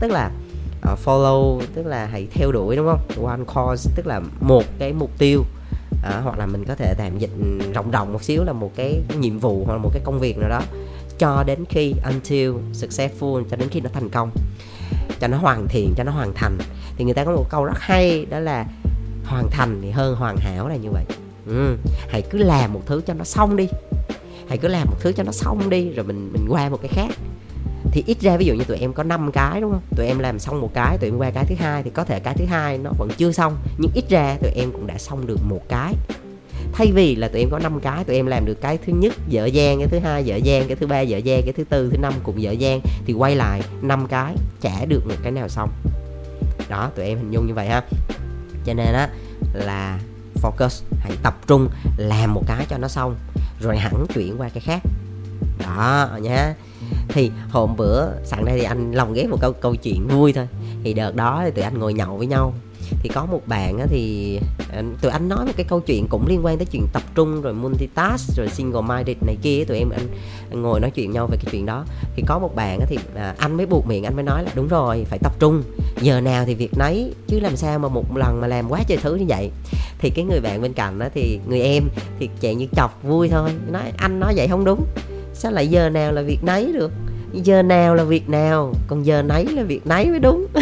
Tức 0.00 0.10
là 0.10 0.30
uh, 0.92 0.98
follow 1.04 1.60
tức 1.74 1.86
là 1.86 2.06
hãy 2.06 2.26
theo 2.30 2.52
đuổi 2.52 2.76
đúng 2.76 2.86
không? 2.86 3.26
One 3.26 3.44
cause 3.54 3.90
tức 3.96 4.06
là 4.06 4.20
một 4.40 4.64
cái 4.78 4.92
mục 4.92 5.10
tiêu. 5.18 5.44
À, 6.02 6.20
hoặc 6.24 6.38
là 6.38 6.46
mình 6.46 6.64
có 6.64 6.74
thể 6.74 6.94
tạm 6.98 7.18
dịch 7.18 7.30
ừ, 7.40 7.72
rộng 7.72 7.90
rộng 7.90 8.12
một 8.12 8.22
xíu 8.22 8.44
là 8.44 8.52
một 8.52 8.70
cái 8.76 9.00
nhiệm 9.18 9.38
vụ 9.38 9.64
hoặc 9.64 9.72
là 9.72 9.78
một 9.78 9.90
cái 9.92 10.02
công 10.04 10.20
việc 10.20 10.38
nào 10.38 10.48
đó 10.48 10.60
cho 11.18 11.44
đến 11.46 11.64
khi 11.68 11.94
until 12.04 12.50
successful, 12.72 13.44
cho 13.50 13.56
đến 13.56 13.68
khi 13.68 13.80
nó 13.80 13.90
thành 13.92 14.08
công, 14.08 14.30
cho 15.20 15.28
nó 15.28 15.38
hoàn 15.38 15.68
thiện, 15.68 15.94
cho 15.96 16.04
nó 16.04 16.12
hoàn 16.12 16.34
thành. 16.34 16.58
Thì 16.96 17.04
người 17.04 17.14
ta 17.14 17.24
có 17.24 17.32
một 17.32 17.46
câu 17.50 17.64
rất 17.64 17.78
hay, 17.78 18.26
đó 18.30 18.38
là 18.38 18.66
hoàn 19.24 19.50
thành 19.50 19.78
thì 19.82 19.90
hơn 19.90 20.16
hoàn 20.16 20.36
hảo 20.36 20.68
là 20.68 20.76
như 20.76 20.90
vậy. 20.90 21.04
Ừ. 21.46 21.76
hãy 22.08 22.22
cứ 22.22 22.38
làm 22.38 22.72
một 22.72 22.82
thứ 22.86 23.02
cho 23.06 23.14
nó 23.14 23.24
xong 23.24 23.56
đi. 23.56 23.68
Hãy 24.48 24.58
cứ 24.58 24.68
làm 24.68 24.86
một 24.90 24.96
thứ 25.00 25.12
cho 25.12 25.22
nó 25.22 25.32
xong 25.32 25.70
đi, 25.70 25.90
rồi 25.90 26.06
mình 26.06 26.30
mình 26.32 26.46
qua 26.48 26.68
một 26.68 26.78
cái 26.82 26.88
khác. 26.94 27.14
Thì 27.92 28.04
ít 28.06 28.20
ra 28.20 28.36
ví 28.36 28.44
dụ 28.44 28.54
như 28.54 28.64
tụi 28.64 28.76
em 28.76 28.92
có 28.92 29.02
5 29.02 29.32
cái, 29.32 29.60
đúng 29.60 29.70
không? 29.70 29.82
Tụi 29.96 30.06
em 30.06 30.18
làm 30.18 30.38
xong 30.38 30.60
một 30.60 30.70
cái, 30.74 30.98
tụi 30.98 31.10
em 31.10 31.18
qua 31.18 31.30
cái 31.30 31.44
thứ 31.48 31.54
hai, 31.58 31.82
thì 31.82 31.90
có 31.90 32.04
thể 32.04 32.20
cái 32.20 32.34
thứ 32.34 32.44
hai 32.44 32.78
nó 32.78 32.90
vẫn 32.98 33.08
chưa 33.16 33.32
xong. 33.32 33.56
Nhưng 33.78 33.90
ít 33.94 34.04
ra 34.08 34.36
tụi 34.42 34.50
em 34.50 34.72
cũng 34.72 34.86
đã 34.86 34.98
xong 34.98 35.26
được 35.26 35.38
một 35.48 35.60
cái 35.68 35.94
thay 36.72 36.92
vì 36.92 37.16
là 37.16 37.28
tụi 37.28 37.40
em 37.40 37.50
có 37.50 37.58
5 37.58 37.80
cái, 37.80 38.04
tụi 38.04 38.16
em 38.16 38.26
làm 38.26 38.44
được 38.44 38.60
cái 38.60 38.78
thứ 38.86 38.92
nhất, 38.92 39.12
dở 39.28 39.46
dang, 39.46 39.78
cái 39.78 39.88
thứ 39.88 39.98
hai 39.98 40.24
dở 40.24 40.36
dang, 40.36 40.64
cái 40.68 40.76
thứ 40.76 40.86
ba 40.86 41.00
dở 41.00 41.18
dang, 41.18 41.42
cái 41.44 41.52
thứ 41.52 41.64
tư, 41.64 41.88
thứ 41.90 41.96
năm 41.98 42.12
cũng 42.22 42.42
dở 42.42 42.50
dang, 42.50 42.80
thì 43.06 43.12
quay 43.12 43.36
lại 43.36 43.62
năm 43.82 44.06
cái, 44.06 44.34
chả 44.60 44.84
được 44.84 45.06
một 45.06 45.14
cái 45.22 45.32
nào 45.32 45.48
xong. 45.48 45.70
Đó, 46.68 46.90
tụi 46.96 47.06
em 47.06 47.18
hình 47.18 47.30
dung 47.30 47.46
như 47.46 47.54
vậy 47.54 47.68
ha. 47.68 47.82
Cho 48.64 48.74
nên 48.74 48.92
á, 48.92 49.08
là 49.54 49.98
focus, 50.42 50.82
hãy 50.98 51.12
tập 51.22 51.38
trung, 51.46 51.68
làm 51.96 52.34
một 52.34 52.42
cái 52.46 52.66
cho 52.68 52.78
nó 52.78 52.88
xong, 52.88 53.16
rồi 53.60 53.76
hẳn 53.76 54.06
chuyển 54.14 54.40
qua 54.40 54.48
cái 54.48 54.60
khác. 54.60 54.82
Đó, 55.58 56.08
nhá. 56.22 56.54
Thì 57.08 57.30
hôm 57.50 57.76
bữa 57.76 58.08
sẵn 58.24 58.44
đây 58.44 58.58
thì 58.58 58.64
anh 58.64 58.92
lòng 58.92 59.12
ghép 59.12 59.28
một 59.28 59.38
câu 59.40 59.52
câu 59.52 59.74
chuyện 59.74 60.08
vui 60.08 60.32
thôi. 60.32 60.48
Thì 60.84 60.94
đợt 60.94 61.16
đó 61.16 61.42
thì 61.44 61.50
tụi 61.50 61.64
anh 61.64 61.78
ngồi 61.78 61.94
nhậu 61.94 62.16
với 62.16 62.26
nhau 62.26 62.54
thì 63.00 63.08
có 63.14 63.26
một 63.26 63.40
bạn 63.46 63.78
á 63.78 63.86
thì 63.90 64.38
à, 64.72 64.82
tụi 65.00 65.12
anh 65.12 65.28
nói 65.28 65.46
một 65.46 65.52
cái 65.56 65.66
câu 65.68 65.80
chuyện 65.80 66.06
cũng 66.08 66.26
liên 66.26 66.44
quan 66.44 66.58
tới 66.58 66.66
chuyện 66.66 66.86
tập 66.92 67.02
trung 67.14 67.42
rồi 67.42 67.54
multitask 67.54 68.36
rồi 68.36 68.48
single 68.48 68.82
minded 68.82 69.16
này 69.26 69.36
kia 69.42 69.64
tụi 69.64 69.78
em 69.78 69.90
anh, 69.90 70.08
anh 70.50 70.62
ngồi 70.62 70.80
nói 70.80 70.90
chuyện 70.90 71.10
nhau 71.10 71.26
về 71.26 71.36
cái 71.36 71.46
chuyện 71.52 71.66
đó. 71.66 71.84
Thì 72.16 72.22
có 72.26 72.38
một 72.38 72.56
bạn 72.56 72.80
á 72.80 72.86
thì 72.88 72.98
à, 73.14 73.34
anh 73.38 73.56
mới 73.56 73.66
buộc 73.66 73.86
miệng 73.86 74.04
anh 74.04 74.14
mới 74.16 74.24
nói 74.24 74.44
là 74.44 74.50
đúng 74.54 74.68
rồi 74.68 75.06
phải 75.08 75.18
tập 75.18 75.32
trung. 75.38 75.62
Giờ 76.00 76.20
nào 76.20 76.44
thì 76.44 76.54
việc 76.54 76.78
nấy 76.78 77.14
chứ 77.26 77.40
làm 77.40 77.56
sao 77.56 77.78
mà 77.78 77.88
một 77.88 78.16
lần 78.16 78.40
mà 78.40 78.46
làm 78.46 78.68
quá 78.68 78.80
trời 78.88 78.98
thứ 79.02 79.14
như 79.14 79.24
vậy? 79.28 79.50
Thì 79.98 80.10
cái 80.10 80.24
người 80.24 80.40
bạn 80.40 80.62
bên 80.62 80.72
cạnh 80.72 80.98
đó 80.98 81.06
thì 81.14 81.40
người 81.48 81.60
em 81.60 81.84
thì 82.18 82.28
chạy 82.40 82.54
như 82.54 82.66
chọc 82.76 83.02
vui 83.02 83.28
thôi. 83.28 83.50
Nói 83.70 83.82
anh 83.96 84.20
nói 84.20 84.34
vậy 84.36 84.48
không 84.48 84.64
đúng. 84.64 84.84
Sao 85.34 85.52
lại 85.52 85.68
giờ 85.68 85.88
nào 85.88 86.12
là 86.12 86.22
việc 86.22 86.38
nấy 86.44 86.72
được? 86.72 86.92
Giờ 87.40 87.62
nào 87.62 87.94
là 87.94 88.04
việc 88.04 88.28
nào, 88.28 88.74
còn 88.86 89.06
giờ 89.06 89.22
nấy 89.22 89.46
là 89.46 89.62
việc 89.62 89.86
nấy 89.86 90.10
mới 90.10 90.18
đúng. 90.18 90.46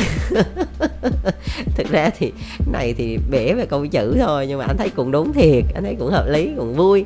Thực 1.76 1.90
ra 1.90 2.10
thì 2.18 2.32
này 2.72 2.94
thì 2.98 3.18
bể 3.30 3.52
về 3.54 3.66
câu 3.66 3.86
chữ 3.86 4.16
thôi, 4.20 4.46
nhưng 4.46 4.58
mà 4.58 4.64
anh 4.64 4.76
thấy 4.76 4.90
cũng 4.90 5.10
đúng 5.10 5.32
thiệt, 5.32 5.64
anh 5.74 5.84
thấy 5.84 5.96
cũng 5.98 6.10
hợp 6.10 6.26
lý, 6.28 6.50
cũng 6.56 6.74
vui. 6.74 7.04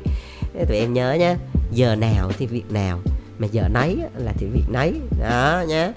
Tụi 0.67 0.77
em 0.77 0.93
nhớ 0.93 1.13
nha, 1.13 1.37
giờ 1.71 1.95
nào 1.95 2.31
thì 2.37 2.45
việc 2.45 2.71
nào, 2.71 2.99
mà 3.37 3.47
giờ 3.51 3.67
nấy 3.73 3.97
là 4.17 4.33
thì 4.37 4.45
việc 4.45 4.65
nấy. 4.69 4.93
Đó 5.19 5.63
nhé 5.67 5.91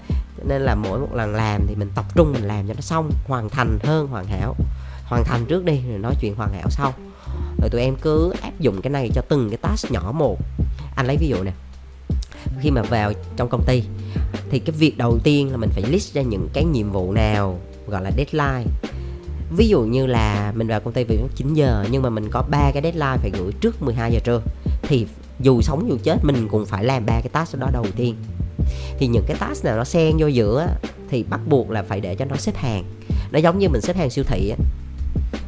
nên 0.47 0.61
là 0.61 0.75
mỗi 0.75 0.99
một 0.99 1.13
lần 1.13 1.35
làm 1.35 1.61
thì 1.67 1.75
mình 1.75 1.89
tập 1.95 2.05
trung 2.15 2.33
mình 2.33 2.43
làm 2.43 2.67
cho 2.67 2.73
nó 2.73 2.81
xong, 2.81 3.11
hoàn 3.27 3.49
thành 3.49 3.79
hơn 3.83 4.07
hoàn 4.07 4.25
hảo. 4.25 4.55
Hoàn 5.05 5.23
thành 5.23 5.45
trước 5.45 5.65
đi, 5.65 5.81
rồi 5.89 5.99
nói 5.99 6.13
chuyện 6.21 6.35
hoàn 6.35 6.53
hảo 6.53 6.69
sau. 6.69 6.93
Rồi 7.61 7.69
tụi 7.69 7.81
em 7.81 7.95
cứ 8.01 8.33
áp 8.41 8.59
dụng 8.59 8.81
cái 8.81 8.91
này 8.91 9.09
cho 9.15 9.21
từng 9.21 9.49
cái 9.49 9.57
task 9.57 9.91
nhỏ 9.91 10.11
một. 10.15 10.37
Anh 10.95 11.07
lấy 11.07 11.17
ví 11.17 11.27
dụ 11.27 11.43
nè 11.43 11.51
khi 12.61 12.71
mà 12.71 12.81
vào 12.81 13.13
trong 13.37 13.49
công 13.49 13.63
ty, 13.67 13.83
thì 14.49 14.59
cái 14.59 14.75
việc 14.79 14.97
đầu 14.97 15.19
tiên 15.23 15.51
là 15.51 15.57
mình 15.57 15.69
phải 15.69 15.83
list 15.87 16.13
ra 16.13 16.21
những 16.21 16.49
cái 16.53 16.65
nhiệm 16.65 16.91
vụ 16.91 17.11
nào 17.11 17.59
gọi 17.87 18.01
là 18.03 18.11
deadline. 18.17 18.71
Ví 19.57 19.67
dụ 19.67 19.81
như 19.81 20.05
là 20.05 20.53
mình 20.55 20.67
vào 20.67 20.79
công 20.79 20.93
ty 20.93 21.03
vì 21.03 21.19
9 21.35 21.53
giờ, 21.53 21.85
nhưng 21.91 22.01
mà 22.01 22.09
mình 22.09 22.29
có 22.31 22.43
ba 22.49 22.71
cái 22.73 22.83
deadline 22.83 23.17
phải 23.17 23.31
gửi 23.33 23.51
trước 23.61 23.81
12 23.81 24.11
giờ 24.13 24.19
trưa, 24.23 24.41
thì 24.81 25.05
dù 25.39 25.61
sống 25.61 25.89
dù 25.89 25.97
chết 26.03 26.17
mình 26.23 26.47
cũng 26.51 26.65
phải 26.65 26.83
làm 26.83 27.05
ba 27.05 27.13
cái 27.13 27.29
task 27.31 27.57
đó 27.57 27.69
đầu 27.73 27.85
tiên. 27.95 28.15
Thì 28.99 29.07
những 29.07 29.23
cái 29.27 29.37
task 29.39 29.65
nào 29.65 29.77
nó 29.77 29.83
xen 29.83 30.17
vô 30.19 30.27
giữa 30.27 30.67
thì 31.09 31.23
bắt 31.23 31.39
buộc 31.47 31.69
là 31.69 31.83
phải 31.83 32.01
để 32.01 32.15
cho 32.15 32.25
nó 32.25 32.35
xếp 32.35 32.55
hàng. 32.55 32.83
Nó 33.31 33.39
giống 33.39 33.59
như 33.59 33.69
mình 33.69 33.81
xếp 33.81 33.95
hàng 33.95 34.09
siêu 34.09 34.23
thị 34.27 34.49
á. 34.49 34.57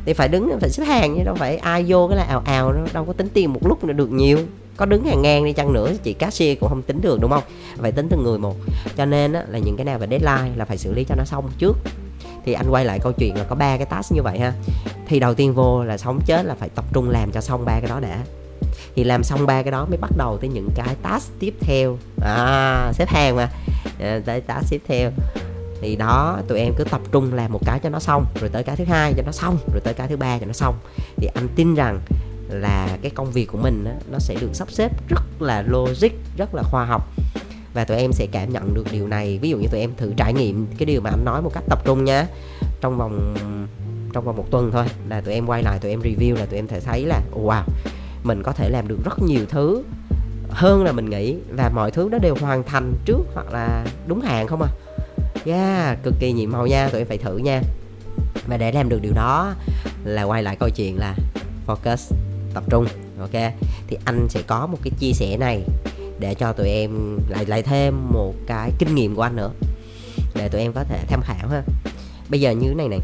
Thì 0.06 0.14
phải 0.14 0.28
đứng, 0.28 0.60
phải 0.62 0.70
xếp 0.70 0.84
hàng 0.84 1.16
chứ 1.18 1.24
đâu 1.24 1.36
phải 1.36 1.58
ai 1.58 1.86
vô 1.88 2.08
cái 2.08 2.18
là 2.18 2.24
ào 2.24 2.42
ào 2.46 2.74
nó 2.74 2.86
đâu 2.94 3.06
có 3.06 3.14
tính 3.14 3.28
tiền 3.34 3.54
một 3.54 3.68
lúc 3.68 3.84
nữa 3.84 3.94
được 3.94 4.12
nhiều 4.12 4.40
có 4.78 4.86
đứng 4.86 5.06
hàng 5.06 5.22
ngang 5.22 5.46
đi 5.46 5.54
chăng 5.54 5.74
nữa 5.74 5.92
chị 6.04 6.14
cashier 6.14 6.60
cũng 6.60 6.70
không 6.70 6.82
tính 6.82 7.02
được 7.02 7.20
đúng 7.22 7.32
không? 7.32 7.44
Phải 7.78 7.92
tính 7.92 8.08
từng 8.10 8.24
người 8.24 8.38
một. 8.38 8.56
Cho 8.98 9.06
nên 9.06 9.34
á, 9.34 9.44
là 9.48 9.60
những 9.60 9.78
cái 9.78 9.86
nào 9.86 10.00
về 10.00 10.08
deadline 10.10 10.56
là 10.56 10.66
phải 10.66 10.78
xử 10.78 10.94
lý 10.94 11.04
cho 11.04 11.16
nó 11.16 11.24
xong 11.24 11.50
trước. 11.58 11.78
Thì 12.46 12.54
anh 12.54 12.70
quay 12.70 12.86
lại 12.86 13.00
câu 13.00 13.12
chuyện 13.12 13.38
là 13.38 13.44
có 13.44 13.56
ba 13.56 13.78
cái 13.78 13.86
task 13.86 14.12
như 14.12 14.22
vậy 14.22 14.40
ha. 14.40 14.54
Thì 15.08 15.20
đầu 15.20 15.34
tiên 15.34 15.54
vô 15.54 15.84
là 15.84 15.98
sống 15.98 16.20
chết 16.26 16.46
là 16.46 16.56
phải 16.60 16.70
tập 16.70 16.86
trung 16.94 17.10
làm 17.10 17.32
cho 17.32 17.42
xong 17.42 17.66
ba 17.66 17.80
cái 17.80 17.90
đó 17.90 18.00
đã. 18.00 18.20
Thì 18.96 19.04
làm 19.04 19.24
xong 19.24 19.46
ba 19.46 19.64
cái 19.64 19.72
đó 19.72 19.86
mới 19.86 19.98
bắt 19.98 20.12
đầu 20.18 20.38
tới 20.38 20.50
những 20.50 20.70
cái 20.76 20.96
task 21.02 21.32
tiếp 21.40 21.54
theo. 21.60 21.98
À 22.22 22.92
xếp 22.94 23.10
hàng 23.10 23.36
mà. 23.36 23.50
À, 24.00 24.20
tới 24.26 24.42
task 24.42 24.70
tiếp 24.70 24.82
theo. 24.88 25.12
Thì 25.82 25.96
đó 25.96 26.40
tụi 26.48 26.60
em 26.60 26.74
cứ 26.78 26.84
tập 26.84 27.02
trung 27.12 27.34
làm 27.34 27.54
một 27.54 27.60
cái 27.66 27.80
cho 27.84 27.90
nó 27.90 28.00
xong 28.00 28.26
rồi 28.40 28.50
tới 28.50 28.64
cái 28.64 28.76
thứ 28.76 28.84
hai 28.84 29.14
cho 29.18 29.24
nó 29.26 29.32
xong 29.32 29.58
rồi 29.72 29.82
tới 29.84 29.94
cái 29.94 30.08
thứ 30.08 30.18
ba 30.18 30.38
cho 30.38 30.46
nó 30.46 30.54
xong. 30.54 30.76
Thì 31.18 31.28
anh 31.36 31.48
tin 31.56 31.76
rằng 31.76 32.00
là 32.52 32.98
cái 33.02 33.12
công 33.12 33.32
việc 33.32 33.46
của 33.46 33.58
mình 33.58 33.84
đó, 33.84 33.92
nó 34.12 34.20
sẽ 34.20 34.36
được 34.42 34.50
sắp 34.54 34.72
xếp 34.72 34.92
rất 35.10 35.42
là 35.42 35.62
logic 35.68 36.12
rất 36.38 36.56
là 36.56 36.64
khoa 36.64 36.86
học. 36.86 37.10
Và 37.74 37.86
tụi 37.86 37.98
em 37.98 38.14
sẽ 38.14 38.28
cảm 38.32 38.54
nhận 38.54 38.74
được 38.74 38.88
điều 38.92 39.08
này. 39.08 39.40
Ví 39.42 39.50
dụ 39.50 39.58
như 39.58 39.68
tụi 39.68 39.80
em 39.80 39.92
thử 39.98 40.14
trải 40.18 40.34
nghiệm 40.34 40.68
cái 40.78 40.86
điều 40.86 41.02
mà 41.02 41.10
anh 41.10 41.26
nói 41.26 41.42
một 41.42 41.52
cách 41.54 41.64
tập 41.70 41.82
trung 41.86 42.06
nhá. 42.06 42.28
Trong 42.82 42.98
vòng 42.98 43.36
trong 44.14 44.26
vòng 44.26 44.38
một 44.38 44.46
tuần 44.52 44.72
thôi 44.72 44.86
là 45.10 45.22
tụi 45.22 45.34
em 45.34 45.46
quay 45.46 45.64
lại 45.64 45.80
tụi 45.80 45.92
em 45.92 46.02
review 46.02 46.36
là 46.36 46.46
tụi 46.46 46.60
em 46.60 46.68
thể 46.68 46.80
thấy 46.80 47.06
là 47.06 47.22
wow 47.34 47.64
mình 48.24 48.44
có 48.44 48.52
thể 48.52 48.70
làm 48.70 48.88
được 48.88 49.00
rất 49.06 49.22
nhiều 49.22 49.46
thứ 49.50 49.84
hơn 50.50 50.84
là 50.84 50.92
mình 50.92 51.10
nghĩ. 51.10 51.36
Và 51.50 51.72
mọi 51.76 51.92
thứ 51.92 52.10
nó 52.12 52.18
đều 52.18 52.36
hoàn 52.42 52.64
thành 52.64 52.94
trước 53.06 53.20
hoặc 53.34 53.54
là 53.54 53.86
đúng 54.08 54.22
hạn 54.22 54.48
không 54.48 54.62
à? 54.62 54.70
Yeah 55.46 55.98
cực 56.04 56.14
kỳ 56.20 56.32
nhiệm 56.32 56.52
màu 56.52 56.68
nha 56.68 56.90
tụi 56.90 57.02
em 57.02 57.08
phải 57.08 57.18
thử 57.18 57.38
nha. 57.38 57.62
Và 58.48 58.58
để 58.58 58.72
làm 58.72 58.90
được 58.90 59.00
điều 59.02 59.14
đó 59.14 59.54
là 60.04 60.24
quay 60.24 60.44
lại 60.44 60.56
câu 60.60 60.70
chuyện 60.70 60.98
là 60.98 61.16
focus 61.68 62.14
tập 62.54 62.64
trung, 62.70 62.86
ok? 63.20 63.54
Thì 63.88 63.98
anh 64.06 64.28
sẽ 64.30 64.42
có 64.48 64.68
một 64.68 64.78
cái 64.84 64.92
chia 65.00 65.12
sẻ 65.14 65.38
này 65.38 65.64
để 66.20 66.34
cho 66.34 66.54
tụi 66.54 66.70
em 66.70 67.18
lại 67.30 67.46
lại 67.46 67.64
thêm 67.64 68.10
một 68.14 68.34
cái 68.48 68.72
kinh 68.80 68.96
nghiệm 68.96 69.16
của 69.16 69.22
anh 69.22 69.36
nữa, 69.36 69.52
để 70.36 70.50
tụi 70.50 70.62
em 70.62 70.74
có 70.74 70.84
thể 70.84 71.06
tham 71.08 71.22
khảo 71.22 71.48
ha. 71.50 71.64
Bây 72.30 72.42
giờ 72.42 72.52
như 72.52 72.68
thế 72.68 72.76
này 72.76 72.88
này, 72.88 73.00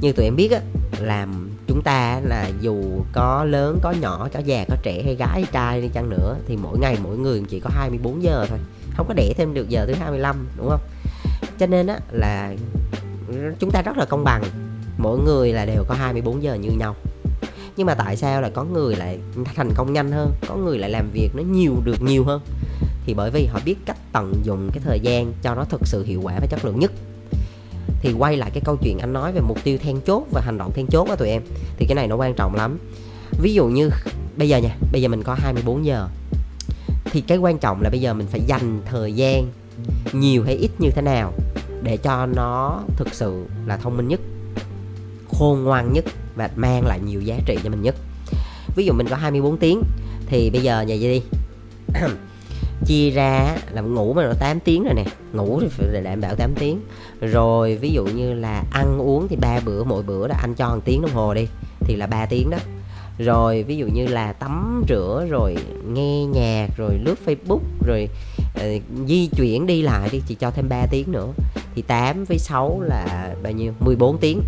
như 0.00 0.12
tụi 0.12 0.24
em 0.24 0.36
biết 0.36 0.50
á 0.52 0.60
làm 0.98 1.50
chúng 1.66 1.82
ta 1.82 2.20
là 2.24 2.50
dù 2.60 2.82
có 3.12 3.44
lớn, 3.44 3.78
có 3.82 3.90
nhỏ, 3.90 4.28
có 4.32 4.40
già, 4.40 4.64
có 4.68 4.76
trẻ 4.82 5.02
hay 5.04 5.14
gái 5.14 5.28
hay 5.28 5.44
trai 5.52 5.80
đi 5.80 5.88
chăng 5.88 6.10
nữa, 6.10 6.36
thì 6.48 6.56
mỗi 6.56 6.78
ngày 6.78 6.96
mỗi 7.02 7.18
người 7.18 7.42
chỉ 7.48 7.60
có 7.60 7.70
24 7.72 8.22
giờ 8.22 8.46
thôi, 8.48 8.58
không 8.96 9.08
có 9.08 9.14
đẻ 9.14 9.32
thêm 9.36 9.54
được 9.54 9.68
giờ 9.68 9.86
thứ 9.86 9.94
25 9.94 10.48
đúng 10.56 10.68
không? 10.68 10.80
Cho 11.58 11.66
nên 11.66 11.86
á, 11.86 11.98
là 12.10 12.54
chúng 13.58 13.70
ta 13.70 13.82
rất 13.82 13.96
là 13.96 14.04
công 14.04 14.24
bằng, 14.24 14.42
mỗi 14.98 15.18
người 15.18 15.52
là 15.52 15.66
đều 15.66 15.84
có 15.88 15.94
24 15.94 16.42
giờ 16.42 16.54
như 16.54 16.70
nhau 16.70 16.96
nhưng 17.78 17.86
mà 17.86 17.94
tại 17.94 18.16
sao 18.16 18.40
lại 18.40 18.50
có 18.54 18.64
người 18.64 18.96
lại 18.96 19.18
thành 19.54 19.70
công 19.74 19.92
nhanh 19.92 20.12
hơn? 20.12 20.32
Có 20.48 20.56
người 20.56 20.78
lại 20.78 20.90
làm 20.90 21.10
việc 21.12 21.28
nó 21.34 21.42
nhiều 21.42 21.74
được 21.84 22.02
nhiều 22.02 22.24
hơn? 22.24 22.40
Thì 23.06 23.14
bởi 23.14 23.30
vì 23.30 23.46
họ 23.46 23.60
biết 23.64 23.76
cách 23.86 23.96
tận 24.12 24.32
dụng 24.44 24.70
cái 24.72 24.82
thời 24.84 25.00
gian 25.00 25.32
cho 25.42 25.54
nó 25.54 25.64
thực 25.64 25.86
sự 25.86 26.04
hiệu 26.04 26.20
quả 26.22 26.38
và 26.40 26.46
chất 26.46 26.64
lượng 26.64 26.78
nhất. 26.80 26.92
Thì 28.00 28.12
quay 28.12 28.36
lại 28.36 28.50
cái 28.54 28.62
câu 28.64 28.76
chuyện 28.76 28.98
anh 28.98 29.12
nói 29.12 29.32
về 29.32 29.40
mục 29.40 29.58
tiêu 29.64 29.78
then 29.78 30.00
chốt 30.00 30.22
và 30.32 30.40
hành 30.40 30.58
động 30.58 30.72
then 30.72 30.86
chốt 30.86 31.08
á 31.08 31.16
tụi 31.16 31.28
em. 31.28 31.42
Thì 31.76 31.86
cái 31.88 31.94
này 31.94 32.08
nó 32.08 32.16
quan 32.16 32.34
trọng 32.34 32.54
lắm. 32.54 32.78
Ví 33.42 33.54
dụ 33.54 33.66
như, 33.66 33.90
bây 34.36 34.48
giờ 34.48 34.58
nha, 34.58 34.76
bây 34.92 35.02
giờ 35.02 35.08
mình 35.08 35.22
có 35.22 35.34
24 35.34 35.84
giờ. 35.84 36.08
Thì 37.04 37.20
cái 37.20 37.38
quan 37.38 37.58
trọng 37.58 37.82
là 37.82 37.90
bây 37.90 38.00
giờ 38.00 38.14
mình 38.14 38.26
phải 38.26 38.40
dành 38.46 38.80
thời 38.84 39.12
gian 39.12 39.52
nhiều 40.12 40.44
hay 40.44 40.54
ít 40.54 40.70
như 40.78 40.90
thế 40.90 41.02
nào 41.02 41.32
để 41.82 41.96
cho 41.96 42.26
nó 42.26 42.80
thực 42.96 43.14
sự 43.14 43.46
là 43.66 43.76
thông 43.76 43.96
minh 43.96 44.08
nhất, 44.08 44.20
khôn 45.38 45.64
ngoan 45.64 45.92
nhất 45.92 46.04
và 46.38 46.50
mang 46.56 46.86
lại 46.86 47.00
nhiều 47.00 47.20
giá 47.20 47.36
trị 47.46 47.58
cho 47.64 47.70
mình 47.70 47.82
nhất. 47.82 47.94
Ví 48.76 48.84
dụ 48.86 48.92
mình 48.92 49.06
có 49.10 49.16
24 49.16 49.56
tiếng 49.56 49.82
thì 50.26 50.50
bây 50.50 50.62
giờ 50.62 50.84
vậy 50.88 50.98
đi. 50.98 51.22
Chia 52.86 53.10
ra 53.10 53.56
là 53.72 53.82
ngủ 53.82 54.12
mà 54.12 54.26
nó 54.26 54.32
8 54.40 54.60
tiếng 54.60 54.84
rồi 54.84 54.94
nè 54.94 55.04
ngủ 55.32 55.60
thì 55.60 55.68
phải 55.68 56.02
đảm 56.02 56.20
bảo 56.20 56.34
8 56.34 56.54
tiếng. 56.54 56.80
Rồi 57.20 57.76
ví 57.76 57.90
dụ 57.90 58.04
như 58.04 58.34
là 58.34 58.64
ăn 58.70 58.98
uống 58.98 59.28
thì 59.28 59.36
ba 59.36 59.60
bữa 59.60 59.84
mỗi 59.84 60.02
bữa 60.02 60.26
là 60.26 60.36
anh 60.40 60.54
cho 60.54 60.74
một 60.74 60.80
tiếng 60.84 61.02
đồng 61.02 61.14
hồ 61.14 61.34
đi 61.34 61.46
thì 61.80 61.96
là 61.96 62.06
3 62.06 62.26
tiếng 62.26 62.50
đó. 62.50 62.58
Rồi 63.18 63.62
ví 63.62 63.76
dụ 63.76 63.86
như 63.86 64.06
là 64.06 64.32
tắm 64.32 64.84
rửa 64.88 65.26
rồi 65.30 65.56
nghe 65.88 66.24
nhạc 66.24 66.68
rồi 66.76 66.98
lướt 67.04 67.14
facebook 67.26 67.60
rồi 67.86 68.08
uh, 68.56 68.82
di 69.06 69.28
chuyển 69.36 69.66
đi 69.66 69.82
lại 69.82 70.08
đi 70.12 70.22
chỉ 70.26 70.34
cho 70.34 70.50
thêm 70.50 70.68
3 70.68 70.86
tiếng 70.90 71.12
nữa 71.12 71.32
thì 71.78 71.82
8 71.82 72.24
với 72.24 72.38
6 72.38 72.80
là 72.80 73.34
bao 73.42 73.52
nhiêu? 73.52 73.72
14 73.80 74.18
tiếng. 74.18 74.40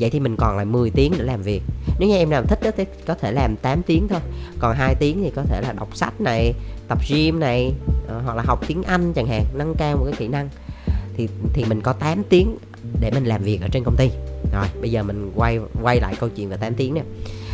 Vậy 0.00 0.10
thì 0.10 0.20
mình 0.20 0.36
còn 0.36 0.56
lại 0.56 0.64
10 0.64 0.90
tiếng 0.90 1.12
để 1.18 1.24
làm 1.24 1.42
việc. 1.42 1.62
Nếu 1.98 2.08
như 2.08 2.16
em 2.16 2.30
nào 2.30 2.42
thích 2.42 2.58
đó 2.62 2.70
thì 2.76 2.84
có 3.06 3.14
thể 3.14 3.32
làm 3.32 3.56
8 3.56 3.82
tiếng 3.82 4.08
thôi. 4.08 4.20
Còn 4.58 4.76
2 4.76 4.94
tiếng 4.94 5.22
thì 5.22 5.30
có 5.36 5.42
thể 5.42 5.60
là 5.60 5.72
đọc 5.72 5.88
sách 5.96 6.20
này, 6.20 6.52
tập 6.88 6.98
gym 7.08 7.40
này 7.40 7.72
ờ, 8.08 8.20
hoặc 8.24 8.36
là 8.36 8.42
học 8.46 8.64
tiếng 8.66 8.82
Anh 8.82 9.12
chẳng 9.12 9.26
hạn, 9.26 9.44
nâng 9.54 9.74
cao 9.78 9.96
một 9.96 10.04
cái 10.04 10.14
kỹ 10.18 10.28
năng. 10.28 10.48
Thì 11.16 11.28
thì 11.52 11.64
mình 11.64 11.80
có 11.80 11.92
8 11.92 12.22
tiếng 12.28 12.56
để 13.00 13.10
mình 13.14 13.24
làm 13.24 13.42
việc 13.42 13.60
ở 13.62 13.68
trên 13.72 13.84
công 13.84 13.96
ty. 13.96 14.10
Rồi, 14.52 14.66
bây 14.80 14.90
giờ 14.90 15.02
mình 15.02 15.32
quay 15.34 15.58
quay 15.82 16.00
lại 16.00 16.14
câu 16.20 16.28
chuyện 16.28 16.48
về 16.48 16.56
8 16.56 16.74
tiếng 16.74 16.94
nè. 16.94 17.02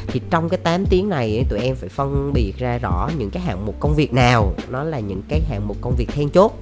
Thì 0.06 0.20
trong 0.30 0.48
cái 0.48 0.58
8 0.58 0.86
tiếng 0.86 1.08
này 1.08 1.44
tụi 1.50 1.60
em 1.60 1.76
phải 1.76 1.88
phân 1.88 2.32
biệt 2.32 2.52
ra 2.58 2.78
rõ 2.78 3.10
những 3.18 3.30
cái 3.30 3.42
hạng 3.42 3.66
mục 3.66 3.80
công 3.80 3.94
việc 3.94 4.12
nào. 4.12 4.54
Nó 4.70 4.84
là 4.84 5.00
những 5.00 5.22
cái 5.28 5.40
hạng 5.40 5.68
mục 5.68 5.76
công 5.80 5.94
việc 5.96 6.08
then 6.08 6.28
chốt 6.30 6.52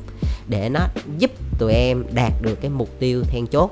để 0.49 0.69
nó 0.69 0.81
giúp 1.19 1.31
tụi 1.59 1.73
em 1.73 2.05
đạt 2.15 2.33
được 2.43 2.61
cái 2.61 2.71
mục 2.71 2.89
tiêu 2.99 3.23
then 3.31 3.47
chốt 3.47 3.71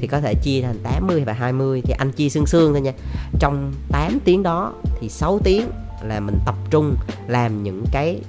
thì 0.00 0.06
có 0.06 0.20
thể 0.20 0.34
chia 0.34 0.62
thành 0.62 0.78
80 0.82 1.24
và 1.24 1.32
20 1.32 1.82
thì 1.84 1.94
anh 1.98 2.12
chia 2.12 2.28
xương 2.28 2.46
xương 2.46 2.72
thôi 2.72 2.80
nha. 2.80 2.92
Trong 3.38 3.72
8 3.88 4.18
tiếng 4.24 4.42
đó 4.42 4.72
thì 5.00 5.08
6 5.08 5.38
tiếng 5.44 5.70
là 6.02 6.20
mình 6.20 6.38
tập 6.46 6.54
trung 6.70 6.94
làm 7.28 7.62
những 7.62 7.84
cái 7.92 8.20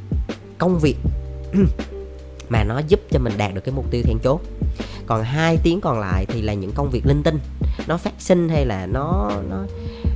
công 0.57 0.79
việc 0.79 0.95
mà 2.49 2.63
nó 2.63 2.81
giúp 2.87 2.99
cho 3.11 3.19
mình 3.19 3.33
đạt 3.37 3.53
được 3.53 3.61
cái 3.61 3.75
mục 3.75 3.91
tiêu 3.91 4.01
then 4.05 4.17
chốt. 4.23 4.41
Còn 5.05 5.23
hai 5.23 5.57
tiếng 5.63 5.81
còn 5.81 5.99
lại 5.99 6.25
thì 6.27 6.41
là 6.41 6.53
những 6.53 6.71
công 6.75 6.89
việc 6.89 7.05
linh 7.05 7.23
tinh. 7.23 7.39
Nó 7.87 7.97
phát 7.97 8.13
sinh 8.19 8.49
hay 8.49 8.65
là 8.65 8.85
nó 8.85 9.31
nó 9.49 9.57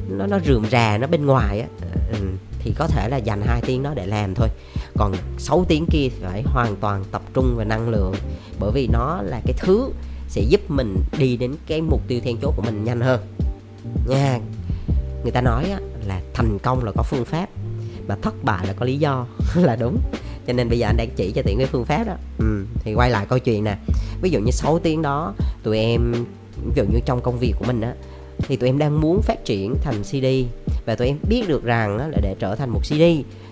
nó 0.10 0.28
nó 0.28 0.40
rườm 0.46 0.66
rà 0.72 0.98
nó 0.98 1.08
bên 1.08 1.26
ngoài 1.26 1.60
á 1.60 1.68
ừ, 2.12 2.18
thì 2.60 2.74
có 2.78 2.88
thể 2.88 3.10
là 3.10 3.18
dành 3.18 3.42
hai 3.42 3.62
tiếng 3.66 3.84
đó 3.84 3.94
để 3.96 4.06
làm 4.06 4.36
thôi 4.36 4.48
còn 4.98 5.14
6 5.38 5.66
tiếng 5.68 5.86
kia 5.92 6.08
phải 6.22 6.44
hoàn 6.44 6.76
toàn 6.76 7.04
tập 7.12 7.22
trung 7.34 7.54
vào 7.56 7.66
năng 7.66 7.90
lượng. 7.90 8.14
Bởi 8.60 8.72
vì 8.72 8.88
nó 8.88 9.22
là 9.22 9.42
cái 9.46 9.54
thứ 9.58 9.90
sẽ 10.28 10.42
giúp 10.42 10.62
mình 10.72 10.96
đi 11.18 11.38
đến 11.38 11.56
cái 11.68 11.82
mục 11.82 12.02
tiêu 12.08 12.20
then 12.24 12.38
chốt 12.42 12.54
của 12.56 12.62
mình 12.62 12.84
nhanh 12.84 13.02
hơn. 13.02 13.22
Nha 14.08 14.40
người 15.24 15.32
ta 15.32 15.42
nói 15.42 15.66
á, 15.72 15.80
là 16.08 16.22
thành 16.34 16.60
công 16.60 16.84
là 16.84 16.92
có 16.92 17.04
phương 17.04 17.26
pháp 17.26 17.50
mà 18.08 18.16
thất 18.22 18.44
bại 18.44 18.68
là 18.68 18.74
có 18.74 18.86
lý 18.86 18.98
do. 18.98 19.28
Là 19.56 19.76
đúng. 19.76 19.98
Cho 20.48 20.54
nên 20.54 20.70
bây 20.70 20.80
giờ 20.80 20.88
anh 20.88 20.98
đang 20.98 21.10
chỉ 21.16 21.32
cho 21.32 21.42
tiện 21.42 21.58
cái 21.58 21.68
phương 21.68 21.86
pháp 21.86 22.04
đó. 22.08 22.14
Ừ, 22.38 22.66
thì 22.80 22.94
quay 22.94 23.10
lại 23.10 23.26
câu 23.30 23.40
chuyện 23.40 23.64
nè. 23.64 23.78
Ví 24.22 24.30
dụ 24.30 24.40
như 24.40 24.52
6 24.52 24.80
tiếng 24.80 25.02
đó 25.02 25.34
tụi 25.64 25.80
em 25.80 26.14
ví 26.64 26.72
dụ 26.76 26.84
như 26.84 27.00
trong 27.06 27.22
công 27.22 27.40
việc 27.40 27.54
của 27.60 27.66
mình 27.66 27.82
á 27.82 27.94
thì 28.38 28.56
tụi 28.56 28.70
em 28.70 28.78
đang 28.78 29.02
muốn 29.02 29.22
phát 29.22 29.46
triển 29.46 29.76
thành 29.82 30.04
CD 30.04 30.26
và 30.86 30.96
tụi 30.96 31.08
em 31.08 31.18
biết 31.30 31.48
được 31.48 31.64
rằng 31.64 32.00
á, 32.00 32.08
là 32.08 32.18
để 32.22 32.36
trở 32.40 32.56
thành 32.56 32.70
một 32.70 32.82
CD 32.84 33.02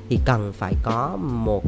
thì 0.09 0.19
cần 0.25 0.53
phải 0.53 0.73
có 0.83 1.17
một 1.21 1.63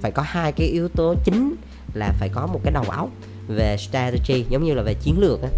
phải 0.00 0.10
có 0.10 0.22
hai 0.22 0.52
cái 0.52 0.66
yếu 0.66 0.88
tố 0.88 1.14
chính 1.24 1.54
là 1.94 2.12
phải 2.18 2.28
có 2.28 2.46
một 2.46 2.60
cái 2.64 2.72
đầu 2.72 2.84
óc 2.84 3.08
về 3.48 3.76
strategy 3.76 4.44
giống 4.48 4.64
như 4.64 4.74
là 4.74 4.82
về 4.82 4.94
chiến 4.94 5.18
lược 5.18 5.42
á. 5.42 5.48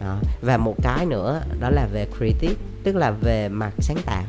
Đó. 0.00 0.18
và 0.40 0.56
một 0.56 0.74
cái 0.82 1.06
nữa 1.06 1.42
đó 1.60 1.70
là 1.70 1.88
về 1.92 2.06
creative 2.18 2.54
tức 2.84 2.96
là 2.96 3.10
về 3.10 3.48
mặt 3.48 3.72
sáng 3.78 3.98
tạo. 4.06 4.24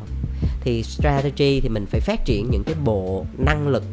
Thì 0.62 0.84
strategy 0.84 1.60
thì 1.62 1.70
mình 1.70 1.86
phải 1.86 2.00
phát 2.00 2.26
triển 2.26 2.52
những 2.52 2.64
cái 2.64 2.76
bộ 2.84 3.26
năng 3.38 3.68
lực 3.68 3.84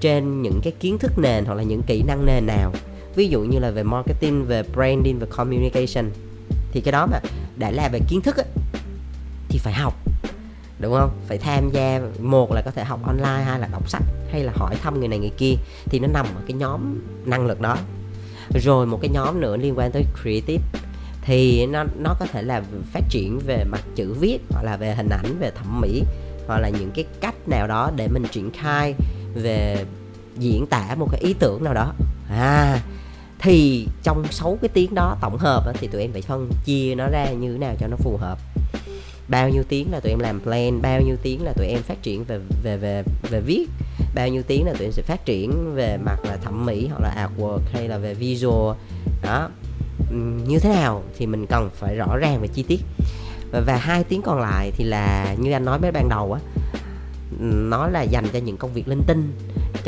trên 0.00 0.42
những 0.42 0.60
cái 0.62 0.72
kiến 0.80 0.98
thức 0.98 1.12
nền 1.18 1.44
hoặc 1.44 1.54
là 1.54 1.62
những 1.62 1.82
kỹ 1.82 2.02
năng 2.02 2.26
nền 2.26 2.46
nào. 2.46 2.72
Ví 3.14 3.28
dụ 3.28 3.40
như 3.40 3.58
là 3.58 3.70
về 3.70 3.82
marketing 3.82 4.44
về 4.44 4.62
branding 4.62 5.18
về 5.18 5.26
communication. 5.30 6.10
Thì 6.72 6.80
cái 6.80 6.92
đó 6.92 7.06
mà 7.06 7.20
để 7.56 7.70
là 7.70 7.88
về 7.88 8.00
kiến 8.08 8.20
thức 8.20 8.36
ấy, 8.36 8.46
thì 9.48 9.58
phải 9.58 9.72
học 9.72 10.07
đúng 10.78 10.94
không? 10.94 11.10
Phải 11.26 11.38
tham 11.38 11.70
gia, 11.70 12.00
một 12.20 12.52
là 12.52 12.62
có 12.62 12.70
thể 12.70 12.84
học 12.84 13.00
online, 13.06 13.44
hai 13.44 13.60
là 13.60 13.68
đọc 13.72 13.90
sách, 13.90 14.02
hay 14.32 14.44
là 14.44 14.52
hỏi 14.56 14.76
thăm 14.82 14.98
người 14.98 15.08
này 15.08 15.18
người 15.18 15.32
kia, 15.36 15.54
thì 15.84 15.98
nó 15.98 16.08
nằm 16.08 16.26
ở 16.26 16.42
cái 16.46 16.56
nhóm 16.56 17.00
năng 17.24 17.46
lực 17.46 17.60
đó. 17.60 17.76
Rồi 18.62 18.86
một 18.86 18.98
cái 19.02 19.08
nhóm 19.08 19.40
nữa 19.40 19.56
liên 19.56 19.78
quan 19.78 19.92
tới 19.92 20.04
creative, 20.22 20.64
thì 21.22 21.66
nó 21.66 21.84
nó 21.98 22.14
có 22.20 22.26
thể 22.26 22.42
là 22.42 22.62
phát 22.92 23.02
triển 23.08 23.38
về 23.46 23.64
mặt 23.64 23.80
chữ 23.94 24.14
viết, 24.20 24.38
hoặc 24.50 24.62
là 24.62 24.76
về 24.76 24.94
hình 24.94 25.08
ảnh, 25.08 25.38
về 25.40 25.50
thẩm 25.50 25.80
mỹ, 25.80 26.02
hoặc 26.46 26.58
là 26.58 26.68
những 26.68 26.90
cái 26.94 27.04
cách 27.20 27.48
nào 27.48 27.66
đó 27.66 27.90
để 27.96 28.08
mình 28.08 28.24
triển 28.32 28.50
khai 28.50 28.94
về 29.34 29.84
diễn 30.38 30.66
tả 30.66 30.94
một 30.98 31.08
cái 31.12 31.20
ý 31.20 31.34
tưởng 31.34 31.64
nào 31.64 31.74
đó. 31.74 31.92
À 32.30 32.80
thì 33.40 33.86
trong 34.02 34.24
6 34.30 34.58
cái 34.60 34.68
tiếng 34.68 34.94
đó 34.94 35.16
tổng 35.20 35.38
hợp 35.38 35.72
thì 35.74 35.86
tụi 35.86 36.00
em 36.00 36.12
phải 36.12 36.22
phân 36.22 36.50
chia 36.64 36.94
nó 36.94 37.08
ra 37.08 37.30
như 37.30 37.52
thế 37.52 37.58
nào 37.58 37.74
cho 37.80 37.86
nó 37.86 37.96
phù 37.96 38.16
hợp 38.16 38.38
bao 39.28 39.48
nhiêu 39.48 39.62
tiếng 39.68 39.92
là 39.92 40.00
tụi 40.00 40.12
em 40.12 40.18
làm 40.18 40.40
plan 40.40 40.82
bao 40.82 41.00
nhiêu 41.00 41.16
tiếng 41.22 41.42
là 41.42 41.52
tụi 41.52 41.66
em 41.66 41.82
phát 41.82 42.02
triển 42.02 42.24
về 42.24 42.38
về 42.62 42.76
về 42.76 43.02
về 43.30 43.40
viết 43.40 43.66
bao 44.14 44.28
nhiêu 44.28 44.42
tiếng 44.46 44.66
là 44.66 44.72
tụi 44.72 44.86
em 44.86 44.92
sẽ 44.92 45.02
phát 45.02 45.24
triển 45.24 45.74
về 45.74 45.96
mặt 45.96 46.16
là 46.24 46.36
thẩm 46.36 46.66
mỹ 46.66 46.86
hoặc 46.86 47.00
là 47.00 47.28
artwork 47.28 47.60
hay 47.72 47.88
là 47.88 47.98
về 47.98 48.14
visual. 48.14 48.76
Đó. 49.22 49.50
Ừ, 50.10 50.16
như 50.46 50.58
thế 50.58 50.68
nào 50.68 51.02
thì 51.18 51.26
mình 51.26 51.46
cần 51.46 51.70
phải 51.74 51.96
rõ 51.96 52.16
ràng 52.16 52.40
về 52.40 52.48
chi 52.48 52.62
tiết. 52.62 52.80
Và, 53.50 53.60
và 53.60 53.76
hai 53.76 54.04
tiếng 54.04 54.22
còn 54.22 54.40
lại 54.40 54.72
thì 54.76 54.84
là 54.84 55.34
như 55.38 55.52
anh 55.52 55.64
nói 55.64 55.78
với 55.78 55.92
ban 55.92 56.08
đầu 56.08 56.32
á 56.32 56.40
nó 57.40 57.88
là 57.88 58.02
dành 58.02 58.26
cho 58.32 58.38
những 58.38 58.56
công 58.56 58.72
việc 58.72 58.88
linh 58.88 59.02
tinh 59.06 59.32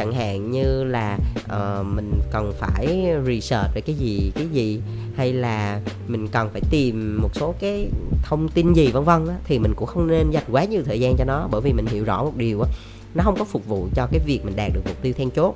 chẳng 0.00 0.12
hạn 0.12 0.50
như 0.50 0.84
là 0.84 1.18
uh, 1.44 1.86
mình 1.86 2.20
cần 2.32 2.52
phải 2.58 3.06
research 3.26 3.74
về 3.74 3.80
cái 3.80 3.94
gì 3.94 4.32
cái 4.34 4.46
gì 4.46 4.80
hay 5.16 5.32
là 5.32 5.80
mình 6.08 6.28
cần 6.28 6.48
phải 6.52 6.60
tìm 6.70 7.18
một 7.22 7.30
số 7.34 7.54
cái 7.60 7.88
thông 8.22 8.48
tin 8.48 8.72
gì 8.72 8.90
vân 8.90 9.04
vân 9.04 9.28
thì 9.44 9.58
mình 9.58 9.72
cũng 9.76 9.86
không 9.86 10.06
nên 10.06 10.30
dành 10.30 10.44
quá 10.50 10.64
nhiều 10.64 10.82
thời 10.86 11.00
gian 11.00 11.16
cho 11.18 11.24
nó 11.24 11.48
bởi 11.50 11.60
vì 11.60 11.72
mình 11.72 11.86
hiểu 11.86 12.04
rõ 12.04 12.24
một 12.24 12.36
điều 12.36 12.60
á 12.60 12.70
nó 13.14 13.24
không 13.24 13.36
có 13.38 13.44
phục 13.44 13.66
vụ 13.66 13.88
cho 13.94 14.06
cái 14.10 14.20
việc 14.26 14.44
mình 14.44 14.56
đạt 14.56 14.70
được 14.74 14.80
mục 14.86 15.02
tiêu 15.02 15.12
then 15.16 15.30
chốt. 15.30 15.54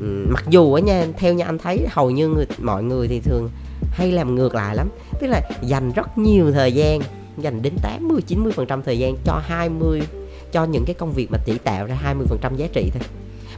Ừ, 0.00 0.26
mặc 0.30 0.44
dù 0.50 0.72
á 0.72 0.80
nha 0.80 1.06
theo 1.16 1.34
như 1.34 1.44
anh 1.44 1.58
thấy 1.58 1.86
hầu 1.90 2.10
như 2.10 2.28
người, 2.28 2.46
mọi 2.58 2.82
người 2.82 3.08
thì 3.08 3.20
thường 3.20 3.50
hay 3.90 4.12
làm 4.12 4.34
ngược 4.34 4.54
lại 4.54 4.76
lắm. 4.76 4.88
Tức 5.20 5.26
là 5.26 5.40
dành 5.62 5.92
rất 5.92 6.18
nhiều 6.18 6.52
thời 6.52 6.72
gian 6.72 7.00
dành 7.38 7.62
đến 7.62 7.74
80 7.82 8.22
90 8.26 8.52
phần 8.52 8.66
trăm 8.66 8.82
thời 8.82 8.98
gian 8.98 9.16
cho 9.24 9.42
20 9.44 10.02
cho 10.54 10.64
những 10.64 10.84
cái 10.84 10.94
công 10.94 11.12
việc 11.12 11.30
mà 11.30 11.38
chỉ 11.44 11.58
tạo 11.58 11.86
ra 11.86 11.94
20 11.94 12.26
phần 12.28 12.38
trăm 12.42 12.56
giá 12.56 12.66
trị 12.72 12.90
thôi. 12.94 13.08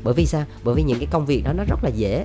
Bởi 0.05 0.15
vì 0.15 0.27
sao? 0.27 0.45
Bởi 0.65 0.75
vì 0.75 0.83
những 0.83 0.99
cái 0.99 1.09
công 1.11 1.27
việc 1.27 1.43
đó 1.45 1.53
nó 1.53 1.65
rất 1.65 1.85
là 1.85 1.91
dễ. 1.95 2.25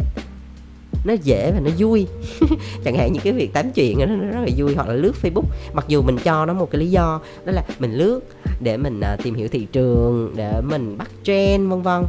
Nó 1.05 1.13
dễ 1.23 1.51
và 1.51 1.59
nó 1.59 1.71
vui. 1.77 2.07
Chẳng 2.83 2.95
hạn 2.95 3.13
những 3.13 3.23
cái 3.23 3.33
việc 3.33 3.53
tám 3.53 3.71
chuyện 3.71 3.99
đó, 3.99 4.05
nó 4.05 4.15
rất 4.15 4.39
là 4.39 4.49
vui. 4.57 4.75
Hoặc 4.75 4.87
là 4.87 4.93
lướt 4.93 5.13
facebook. 5.21 5.43
Mặc 5.73 5.85
dù 5.87 6.01
mình 6.01 6.17
cho 6.23 6.45
nó 6.45 6.53
một 6.53 6.71
cái 6.71 6.79
lý 6.79 6.91
do 6.91 7.21
đó 7.45 7.51
là 7.51 7.63
mình 7.79 7.93
lướt 7.93 8.19
để 8.59 8.77
mình 8.77 9.01
uh, 9.13 9.23
tìm 9.23 9.35
hiểu 9.35 9.47
thị 9.47 9.67
trường 9.71 10.33
để 10.35 10.61
mình 10.61 10.97
bắt 10.97 11.09
trend 11.23 11.69
vân 11.69 11.81
vân. 11.81 12.03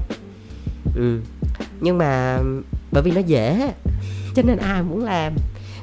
Ừ. 0.96 1.20
nhưng 1.80 1.98
mà 1.98 2.38
bởi 2.92 3.02
vì 3.02 3.10
nó 3.10 3.20
dễ 3.20 3.72
cho 4.34 4.42
nên 4.42 4.58
ai 4.58 4.82
muốn 4.82 5.04
làm. 5.04 5.32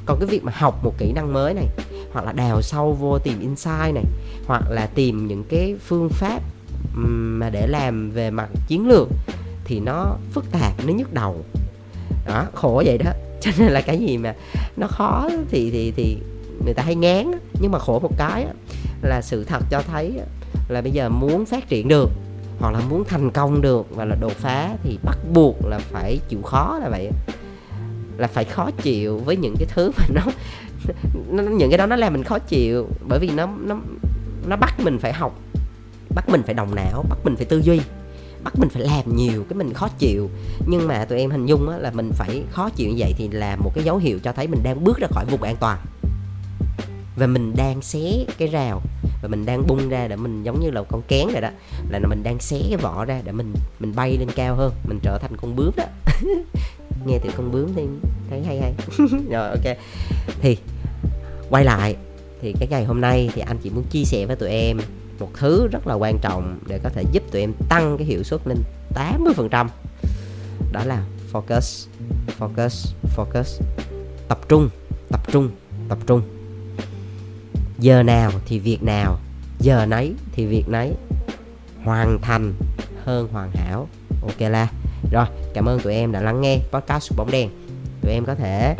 Còn 0.06 0.18
cái 0.20 0.26
việc 0.26 0.44
mà 0.44 0.52
học 0.56 0.84
một 0.84 0.94
kỹ 0.98 1.12
năng 1.12 1.32
mới 1.32 1.54
này 1.54 1.66
hoặc 2.12 2.24
là 2.24 2.32
đào 2.32 2.62
sâu 2.62 2.92
vô 2.92 3.18
tìm 3.18 3.40
insight 3.40 3.94
này 3.94 4.04
hoặc 4.46 4.62
là 4.70 4.86
tìm 4.86 5.26
những 5.28 5.44
cái 5.44 5.76
phương 5.86 6.08
pháp 6.08 6.42
mà 6.94 7.50
để 7.50 7.66
làm 7.66 8.10
về 8.10 8.30
mặt 8.30 8.48
chiến 8.68 8.88
lược 8.88 9.08
thì 9.64 9.80
nó 9.80 10.16
phức 10.32 10.52
tạp 10.52 10.72
nó 10.86 10.92
nhức 10.92 11.12
đầu. 11.12 11.44
Đó 12.26 12.46
khổ 12.54 12.82
vậy 12.86 12.98
đó. 12.98 13.10
Cho 13.40 13.50
nên 13.58 13.72
là 13.72 13.80
cái 13.80 13.98
gì 13.98 14.18
mà 14.18 14.34
nó 14.76 14.86
khó 14.86 15.28
thì 15.50 15.70
thì 15.70 15.92
thì 15.96 16.18
người 16.64 16.74
ta 16.74 16.82
hay 16.82 16.94
ngán 16.94 17.30
nhưng 17.60 17.72
mà 17.72 17.78
khổ 17.78 17.98
một 17.98 18.12
cái 18.18 18.46
là 19.02 19.20
sự 19.22 19.44
thật 19.44 19.62
cho 19.70 19.82
thấy 19.82 20.20
là 20.68 20.80
bây 20.80 20.92
giờ 20.92 21.08
muốn 21.08 21.46
phát 21.46 21.68
triển 21.68 21.88
được 21.88 22.10
hoặc 22.58 22.70
là 22.70 22.80
muốn 22.88 23.04
thành 23.04 23.30
công 23.30 23.60
được 23.60 23.86
và 23.90 24.04
là 24.04 24.16
đột 24.20 24.32
phá 24.32 24.70
thì 24.82 24.98
bắt 25.02 25.18
buộc 25.32 25.56
là 25.66 25.78
phải 25.78 26.18
chịu 26.28 26.42
khó 26.42 26.78
là 26.82 26.88
vậy 26.88 27.10
là 28.16 28.26
phải 28.26 28.44
khó 28.44 28.70
chịu 28.82 29.18
với 29.18 29.36
những 29.36 29.54
cái 29.58 29.66
thứ 29.74 29.90
mà 29.98 30.04
nó, 30.14 30.22
nó 31.42 31.42
những 31.42 31.70
cái 31.70 31.78
đó 31.78 31.86
nó 31.86 31.96
làm 31.96 32.12
mình 32.12 32.24
khó 32.24 32.38
chịu 32.38 32.88
bởi 33.08 33.18
vì 33.18 33.30
nó 33.30 33.48
nó 33.60 33.78
nó 34.46 34.56
bắt 34.56 34.80
mình 34.80 34.98
phải 34.98 35.12
học 35.12 35.38
bắt 36.14 36.28
mình 36.28 36.42
phải 36.42 36.54
đồng 36.54 36.74
não 36.74 37.04
bắt 37.08 37.18
mình 37.24 37.36
phải 37.36 37.46
tư 37.46 37.58
duy 37.58 37.80
bắt 38.44 38.58
mình 38.58 38.68
phải 38.68 38.82
làm 38.82 39.16
nhiều 39.16 39.44
cái 39.48 39.56
mình 39.56 39.74
khó 39.74 39.88
chịu. 39.98 40.30
Nhưng 40.66 40.88
mà 40.88 41.04
tụi 41.04 41.18
em 41.18 41.30
hình 41.30 41.46
dung 41.46 41.68
á, 41.68 41.78
là 41.78 41.90
mình 41.90 42.10
phải 42.12 42.42
khó 42.50 42.70
chịu 42.70 42.88
như 42.88 42.96
vậy 42.98 43.14
thì 43.18 43.28
là 43.28 43.56
một 43.56 43.70
cái 43.74 43.84
dấu 43.84 43.96
hiệu 43.96 44.18
cho 44.22 44.32
thấy 44.32 44.46
mình 44.46 44.62
đang 44.62 44.84
bước 44.84 44.98
ra 44.98 45.08
khỏi 45.10 45.24
vùng 45.30 45.42
an 45.42 45.56
toàn. 45.60 45.78
Và 47.16 47.26
mình 47.26 47.52
đang 47.56 47.82
xé 47.82 48.24
cái 48.38 48.48
rào 48.48 48.82
và 49.22 49.28
mình 49.28 49.46
đang 49.46 49.66
bung 49.66 49.88
ra 49.88 50.08
để 50.08 50.16
mình 50.16 50.42
giống 50.42 50.60
như 50.60 50.70
là 50.70 50.82
con 50.82 51.02
kén 51.08 51.28
rồi 51.32 51.40
đó 51.40 51.50
là 51.90 51.98
mình 51.98 52.22
đang 52.22 52.38
xé 52.38 52.58
cái 52.68 52.76
vỏ 52.76 53.04
ra 53.04 53.20
để 53.24 53.32
mình 53.32 53.54
mình 53.80 53.92
bay 53.96 54.16
lên 54.18 54.28
cao 54.36 54.54
hơn 54.54 54.72
mình 54.88 54.98
trở 55.02 55.18
thành 55.18 55.36
con 55.36 55.56
bướm 55.56 55.70
đó. 55.76 55.84
Nghe 57.06 57.18
từ 57.22 57.30
con 57.36 57.52
bướm 57.52 57.74
thì 57.76 57.82
thấy 58.30 58.42
hay 58.44 58.60
hay. 58.60 58.72
Rồi 59.30 59.48
ok. 59.50 59.76
Thì 60.40 60.56
quay 61.50 61.64
lại 61.64 61.96
thì 62.42 62.54
cái 62.60 62.68
ngày 62.70 62.84
hôm 62.84 63.00
nay 63.00 63.30
thì 63.34 63.42
anh 63.42 63.58
chỉ 63.62 63.70
muốn 63.70 63.84
chia 63.90 64.04
sẻ 64.04 64.26
với 64.26 64.36
tụi 64.36 64.50
em 64.50 64.78
một 65.20 65.30
thứ 65.34 65.68
rất 65.68 65.86
là 65.86 65.94
quan 65.94 66.18
trọng 66.18 66.58
để 66.66 66.78
có 66.82 66.88
thể 66.88 67.04
giúp 67.12 67.22
tụi 67.30 67.40
em 67.40 67.52
tăng 67.68 67.98
cái 67.98 68.06
hiệu 68.06 68.22
suất 68.22 68.40
lên 68.46 68.58
80% 68.94 69.68
đó 70.72 70.84
là 70.84 71.04
focus 71.32 71.86
focus 72.38 72.92
focus. 73.16 73.60
Tập 74.28 74.38
trung 74.48 74.68
tập 75.08 75.20
trung 75.32 75.50
tập 75.88 75.98
trung. 76.06 76.22
Giờ 77.78 78.02
nào 78.02 78.32
thì 78.46 78.58
việc 78.58 78.82
nào, 78.82 79.18
giờ 79.58 79.86
nấy 79.86 80.14
thì 80.32 80.46
việc 80.46 80.64
nấy. 80.68 80.94
Hoàn 81.84 82.18
thành 82.22 82.54
hơn 83.04 83.28
hoàn 83.32 83.50
hảo. 83.50 83.88
Ok 84.22 84.40
la. 84.40 84.68
Rồi, 85.12 85.26
cảm 85.54 85.68
ơn 85.68 85.80
tụi 85.80 85.94
em 85.94 86.12
đã 86.12 86.20
lắng 86.20 86.40
nghe 86.40 86.58
podcast 86.72 87.12
bóng 87.16 87.30
đen. 87.30 87.50
Tụi 88.02 88.12
em 88.12 88.24
có 88.24 88.34
thể 88.34 88.76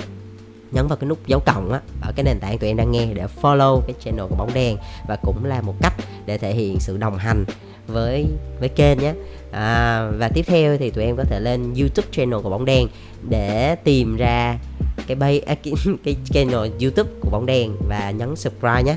nhấn 0.73 0.87
vào 0.87 0.97
cái 0.97 1.09
nút 1.09 1.27
dấu 1.27 1.41
cộng 1.47 1.73
á, 1.73 1.81
ở 2.03 2.13
cái 2.17 2.25
nền 2.25 2.41
tảng 2.41 2.59
tụi 2.59 2.71
em 2.71 2.77
đang 2.77 2.91
nghe 2.91 3.07
để 3.15 3.27
follow 3.43 3.81
cái 3.81 3.95
channel 4.05 4.27
của 4.29 4.37
bóng 4.37 4.55
đen. 4.55 4.77
Và 5.09 5.17
cũng 5.23 5.45
là 5.45 5.61
một 5.61 5.75
cách 5.81 5.95
để 6.31 6.39
thể 6.39 6.55
hiện 6.55 6.81
sự 6.81 6.97
đồng 6.97 7.19
hành 7.19 7.45
với 7.87 8.27
với 8.61 8.69
kênh 8.69 8.99
nhé. 8.99 9.15
À, 9.53 10.07
và 10.19 10.29
tiếp 10.29 10.43
theo 10.47 10.77
thì 10.77 10.91
tụi 10.91 11.05
em 11.05 11.17
có 11.17 11.25
thể 11.25 11.41
lên 11.41 11.75
youtube 11.75 12.09
channel 12.11 12.41
của 12.41 12.51
bóng 12.51 12.65
đen 12.65 12.89
để 13.29 13.77
tìm 13.85 14.17
ra 14.17 14.59
cái 15.07 15.15
bay 15.15 15.41
à, 15.41 15.55
cái, 15.55 15.75
cái 16.05 16.17
channel 16.25 16.71
youtube 16.83 17.11
của 17.21 17.31
bóng 17.31 17.47
đen 17.47 17.77
và 17.89 18.11
nhấn 18.11 18.37
subscribe 18.37 18.83
nhé. 18.83 18.97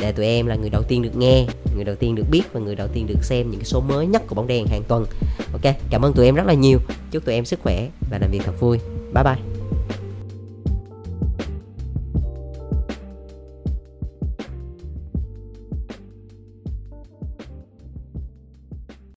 Để 0.00 0.12
tụi 0.12 0.26
em 0.26 0.46
là 0.46 0.54
người 0.54 0.70
đầu 0.70 0.82
tiên 0.88 1.02
được 1.02 1.16
nghe 1.16 1.46
người 1.74 1.84
đầu 1.84 1.96
tiên 1.96 2.14
được 2.14 2.24
biết 2.30 2.42
và 2.52 2.60
người 2.60 2.74
đầu 2.74 2.88
tiên 2.88 3.06
được 3.06 3.24
xem 3.24 3.50
những 3.50 3.60
cái 3.60 3.66
số 3.66 3.80
mới 3.80 4.06
nhất 4.06 4.22
của 4.26 4.34
bóng 4.34 4.46
đen 4.46 4.66
hàng 4.66 4.82
tuần. 4.88 5.06
Ok 5.52 5.74
cảm 5.90 6.04
ơn 6.04 6.12
tụi 6.12 6.26
em 6.26 6.34
rất 6.34 6.46
là 6.46 6.54
nhiều. 6.54 6.78
Chúc 7.10 7.24
tụi 7.24 7.34
em 7.34 7.44
sức 7.44 7.60
khỏe 7.62 7.88
và 8.10 8.18
làm 8.18 8.30
việc 8.30 8.40
thật 8.44 8.60
vui. 8.60 8.78
Bye 9.14 9.24
bye. 9.24 9.59